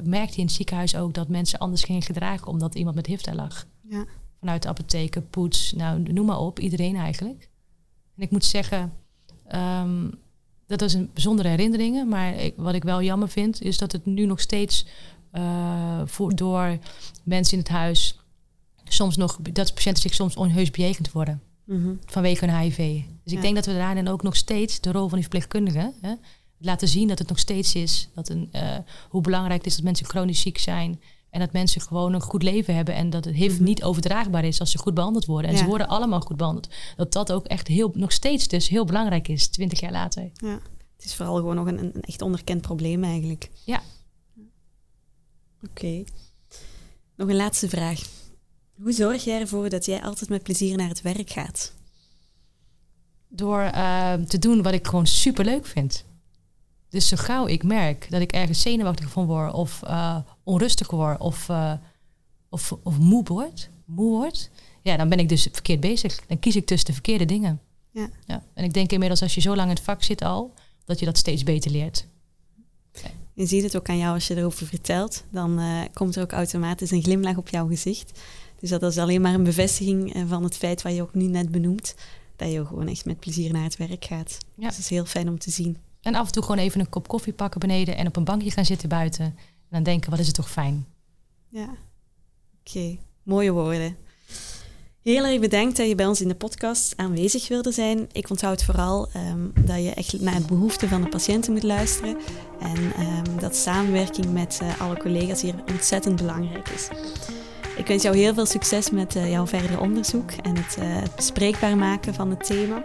merkte 0.05 0.33
je 0.35 0.38
in 0.40 0.44
het 0.46 0.53
ziekenhuis 0.53 0.96
ook 0.96 1.14
dat 1.14 1.29
mensen 1.29 1.59
anders 1.59 1.83
gingen 1.85 2.03
gedragen 2.03 2.46
omdat 2.46 2.74
iemand 2.74 2.96
met 2.96 3.07
HIV 3.07 3.20
daar 3.20 3.35
lag. 3.35 3.66
Ja. 3.88 4.05
Vanuit 4.40 4.62
de 4.62 4.68
apotheken, 4.68 5.29
poets, 5.29 5.72
nou 5.72 6.03
noem 6.12 6.27
maar 6.27 6.38
op, 6.38 6.59
iedereen 6.59 6.96
eigenlijk. 6.96 7.51
En 8.16 8.22
ik 8.22 8.31
moet 8.31 8.44
zeggen, 8.44 8.92
ehm, 9.46 10.09
dat 10.68 10.81
was 10.81 10.92
een 10.92 11.11
bijzondere 11.12 11.48
herinneringen. 11.48 12.09
Maar 12.09 12.35
ik, 12.35 12.54
wat 12.57 12.74
ik 12.74 12.83
wel 12.83 13.02
jammer 13.02 13.28
vind, 13.28 13.62
is 13.62 13.78
dat 13.78 13.92
het 13.92 14.07
nu 14.07 14.26
nog 14.26 14.40
steeds 14.40 14.87
eh, 15.31 16.00
voor, 16.04 16.35
door 16.35 16.78
mensen 17.24 17.52
in 17.52 17.59
het 17.59 17.68
huis 17.68 18.18
soms 18.85 19.16
nog, 19.16 19.38
dat 19.52 19.74
patiënten 19.74 20.02
zich 20.02 20.14
soms 20.14 20.37
onheus 20.37 20.70
bejegend 20.70 21.12
worden 21.12 21.42
Mhm. 21.64 21.88
vanwege 22.07 22.44
hun 22.46 22.59
HIV. 22.59 22.76
Dus 23.24 23.33
Ja. 23.33 23.37
ik 23.37 23.42
denk 23.42 23.54
dat 23.54 23.66
we 23.66 23.72
daarin 23.72 24.09
ook 24.09 24.22
nog 24.22 24.37
steeds 24.37 24.81
de 24.81 24.92
rol 24.92 25.09
van 25.09 25.18
die 25.18 25.28
verpleegkundigen 25.28 25.94
hè, 26.00 26.12
laten 26.59 26.88
zien 26.88 27.09
dat 27.09 27.18
het 27.18 27.28
nog 27.28 27.38
steeds 27.38 27.74
is. 27.74 28.09
Dat 28.14 28.28
een, 28.28 28.48
eh, 28.52 28.76
hoe 29.09 29.20
belangrijk 29.22 29.59
het 29.59 29.66
is 29.66 29.74
dat 29.74 29.85
mensen 29.85 30.07
chronisch 30.07 30.40
ziek 30.40 30.59
zijn. 30.59 31.00
En 31.30 31.40
dat 31.40 31.52
mensen 31.52 31.80
gewoon 31.80 32.12
een 32.12 32.20
goed 32.20 32.42
leven 32.42 32.74
hebben. 32.74 32.94
En 32.94 33.10
dat 33.10 33.24
het 33.24 33.34
HIV 33.34 33.54
Mhm. 33.54 33.62
niet 33.64 33.82
overdraagbaar 33.82 34.44
is 34.44 34.60
als 34.60 34.70
ze 34.70 34.78
goed 34.78 34.94
behandeld 34.94 35.24
worden. 35.24 35.50
En 35.50 35.56
Ja. 35.56 35.62
ze 35.62 35.68
worden 35.68 35.88
allemaal 35.88 36.20
goed 36.20 36.36
behandeld. 36.36 36.68
Dat 36.96 37.12
dat 37.12 37.32
ook 37.32 37.46
echt 37.46 37.66
heel, 37.68 37.90
nog 37.94 38.12
steeds 38.12 38.48
dus 38.48 38.68
heel 38.68 38.84
belangrijk 38.84 39.28
is, 39.28 39.46
twintig 39.48 39.80
jaar 39.80 39.92
later. 39.92 40.30
Ja. 40.32 40.60
Het 40.96 41.04
is 41.06 41.14
vooral 41.14 41.36
gewoon 41.36 41.54
nog 41.54 41.66
een, 41.66 41.78
een 41.78 42.00
echt 42.00 42.22
onderkend 42.22 42.60
probleem 42.60 43.04
eigenlijk. 43.04 43.50
Ja. 43.64 43.82
Oké. 45.62 46.04
Nog 47.16 47.28
een 47.28 47.36
laatste 47.36 47.68
vraag. 47.68 48.00
Hoe 48.82 48.92
zorg 48.92 49.24
jij 49.24 49.40
ervoor 49.40 49.68
dat 49.68 49.84
jij 49.84 50.02
altijd 50.02 50.30
met 50.30 50.42
plezier 50.42 50.76
naar 50.76 50.88
het 50.88 51.02
werk 51.02 51.30
gaat? 51.30 51.72
Door 53.28 53.60
eh, 53.60 54.12
te 54.12 54.38
doen 54.38 54.62
wat 54.62 54.72
ik 54.72 54.86
gewoon 54.86 55.06
super 55.06 55.44
leuk 55.44 55.66
vind. 55.66 56.04
Dus 56.88 57.09
zo 57.09 57.16
gauw 57.16 57.46
ik 57.46 57.62
merk 57.62 58.07
dat 58.11 58.20
ik 58.20 58.33
ergens 58.33 58.61
zenuwachtig 58.61 59.11
van 59.11 59.27
word, 59.27 59.53
of 59.53 59.83
eh, 59.83 60.16
onrustig 60.42 60.90
word, 60.90 61.20
of, 61.20 61.48
eh, 61.48 61.72
of, 62.48 62.72
of 62.83 62.98
moe 62.98 63.24
word, 63.24 63.70
moe 63.85 64.11
word, 64.11 64.51
ja, 64.83 64.96
dan 64.96 65.09
ben 65.09 65.18
ik 65.18 65.29
dus 65.29 65.48
verkeerd 65.53 65.81
bezig. 65.81 66.27
Dan 66.27 66.38
kies 66.38 66.57
ik 66.57 66.66
tussen 66.66 66.87
de 66.87 66.92
verkeerde 66.92 67.24
dingen. 67.24 67.61
Ja. 67.90 68.09
Ja. 68.27 68.42
En 68.55 68.64
ik 68.64 68.72
denk 68.72 68.92
inmiddels 68.92 69.22
als 69.22 69.35
je 69.35 69.40
zo 69.40 69.57
lang 69.57 69.68
in 69.68 69.74
het 69.74 69.85
vak 69.85 70.03
zit 70.03 70.22
al, 70.22 70.55
dat 70.85 70.98
je 70.98 71.05
dat 71.05 71.18
steeds 71.18 71.42
beter 71.42 71.70
leert. 71.70 72.07
Je 73.35 73.46
ziet 73.46 73.62
het 73.62 73.77
ook 73.77 73.88
aan 73.88 73.98
jou 73.98 74.14
als 74.14 74.27
je 74.27 74.37
erover 74.37 74.66
vertelt. 74.66 75.24
Dan 75.31 75.59
eh, 75.59 75.81
komt 75.92 76.16
er 76.16 76.22
ook 76.22 76.33
automatisch 76.33 76.90
een 76.90 77.03
glimlach 77.03 77.37
op 77.37 77.48
jouw 77.48 77.66
gezicht. 77.66 78.20
Dus 78.61 78.70
dat 78.70 78.83
is 78.83 78.98
alleen 78.98 79.20
maar 79.20 79.35
een 79.35 79.44
bevestiging 79.44 80.24
van 80.27 80.42
het 80.42 80.57
feit 80.57 80.83
wat 80.83 80.94
je 80.94 81.03
ook 81.03 81.14
nu 81.14 81.27
net 81.27 81.51
benoemt. 81.51 81.94
Dat 82.37 82.53
je 82.53 82.66
gewoon 82.66 82.88
echt 82.88 83.05
met 83.05 83.20
plezier 83.20 83.53
naar 83.53 83.62
het 83.62 83.77
werk 83.77 84.05
gaat. 84.05 84.38
Ja. 84.55 84.66
Dus 84.66 84.77
dat 84.77 84.79
is 84.79 84.88
heel 84.88 85.05
fijn 85.05 85.29
om 85.29 85.38
te 85.38 85.51
zien. 85.51 85.77
En 86.02 86.14
af 86.14 86.26
en 86.26 86.32
toe 86.32 86.42
gewoon 86.42 86.58
even 86.58 86.80
een 86.80 86.88
kop 86.88 87.08
koffie 87.08 87.32
pakken 87.32 87.61
beneden 87.61 87.96
en 87.96 88.06
op 88.06 88.16
een 88.16 88.24
bankje 88.24 88.50
gaan 88.50 88.64
zitten 88.64 88.88
buiten. 88.88 89.24
En 89.24 89.34
dan 89.70 89.82
denken, 89.82 90.11
wat 90.11 90.18
is 90.18 90.26
het 90.26 90.34
toch 90.34 90.50
fijn. 90.50 90.87
Ja. 91.48 91.68
Oké, 92.61 92.98
mooie 93.22 93.52
woorden. 93.52 93.96
Heel 95.02 95.24
erg 95.24 95.40
bedankt 95.40 95.76
dat 95.76 95.88
je 95.88 95.94
bij 95.94 96.06
ons 96.06 96.20
in 96.20 96.28
de 96.28 96.34
podcast 96.34 96.96
aanwezig 96.96 97.48
wilde 97.48 97.72
zijn. 97.72 98.08
Ik 98.12 98.30
onthoud 98.30 98.64
vooral 98.64 99.08
um, 99.16 99.52
dat 99.64 99.82
je 99.82 99.90
echt 99.94 100.20
naar 100.20 100.40
de 100.40 100.46
behoeften 100.46 100.88
van 100.88 101.02
de 101.02 101.08
patiënten 101.08 101.52
moet 101.52 101.62
luisteren. 101.62 102.16
En 102.61 103.00
um, 103.00 103.40
dat 103.40 103.56
samenwerking 103.56 104.32
met 104.32 104.58
uh, 104.62 104.80
alle 104.80 104.96
collega's 104.96 105.42
hier 105.42 105.54
ontzettend 105.70 106.16
belangrijk 106.16 106.68
is. 106.68 106.88
Ik 107.76 107.87
wens 107.87 108.02
jou 108.02 108.16
heel 108.16 108.34
veel 108.34 108.46
succes 108.46 108.90
met 108.90 109.16
uh, 109.16 109.30
jouw 109.30 109.46
verdere 109.46 109.80
onderzoek 109.80 110.30
en 110.30 110.56
het, 110.56 110.76
het 110.80 111.16
bespreekbaar 111.16 111.76
maken 111.76 112.14
van 112.14 112.30
het 112.30 112.44
thema. 112.44 112.84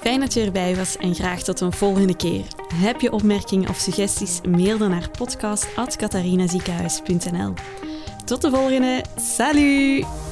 Fijn 0.00 0.20
dat 0.20 0.34
je 0.34 0.44
erbij 0.44 0.76
was 0.76 0.96
en 0.96 1.14
graag 1.14 1.42
tot 1.42 1.60
een 1.60 1.72
volgende 1.72 2.16
keer. 2.16 2.44
Heb 2.74 3.00
je 3.00 3.12
opmerkingen 3.12 3.68
of 3.68 3.76
suggesties? 3.76 4.40
Mail 4.40 4.78
dan 4.78 4.90
naar 4.90 5.10
podcast.catharinaziekenhuis.nl 5.10 7.52
Tot 8.24 8.42
de 8.42 8.50
volgende. 8.50 9.04
Salut! 9.16 10.25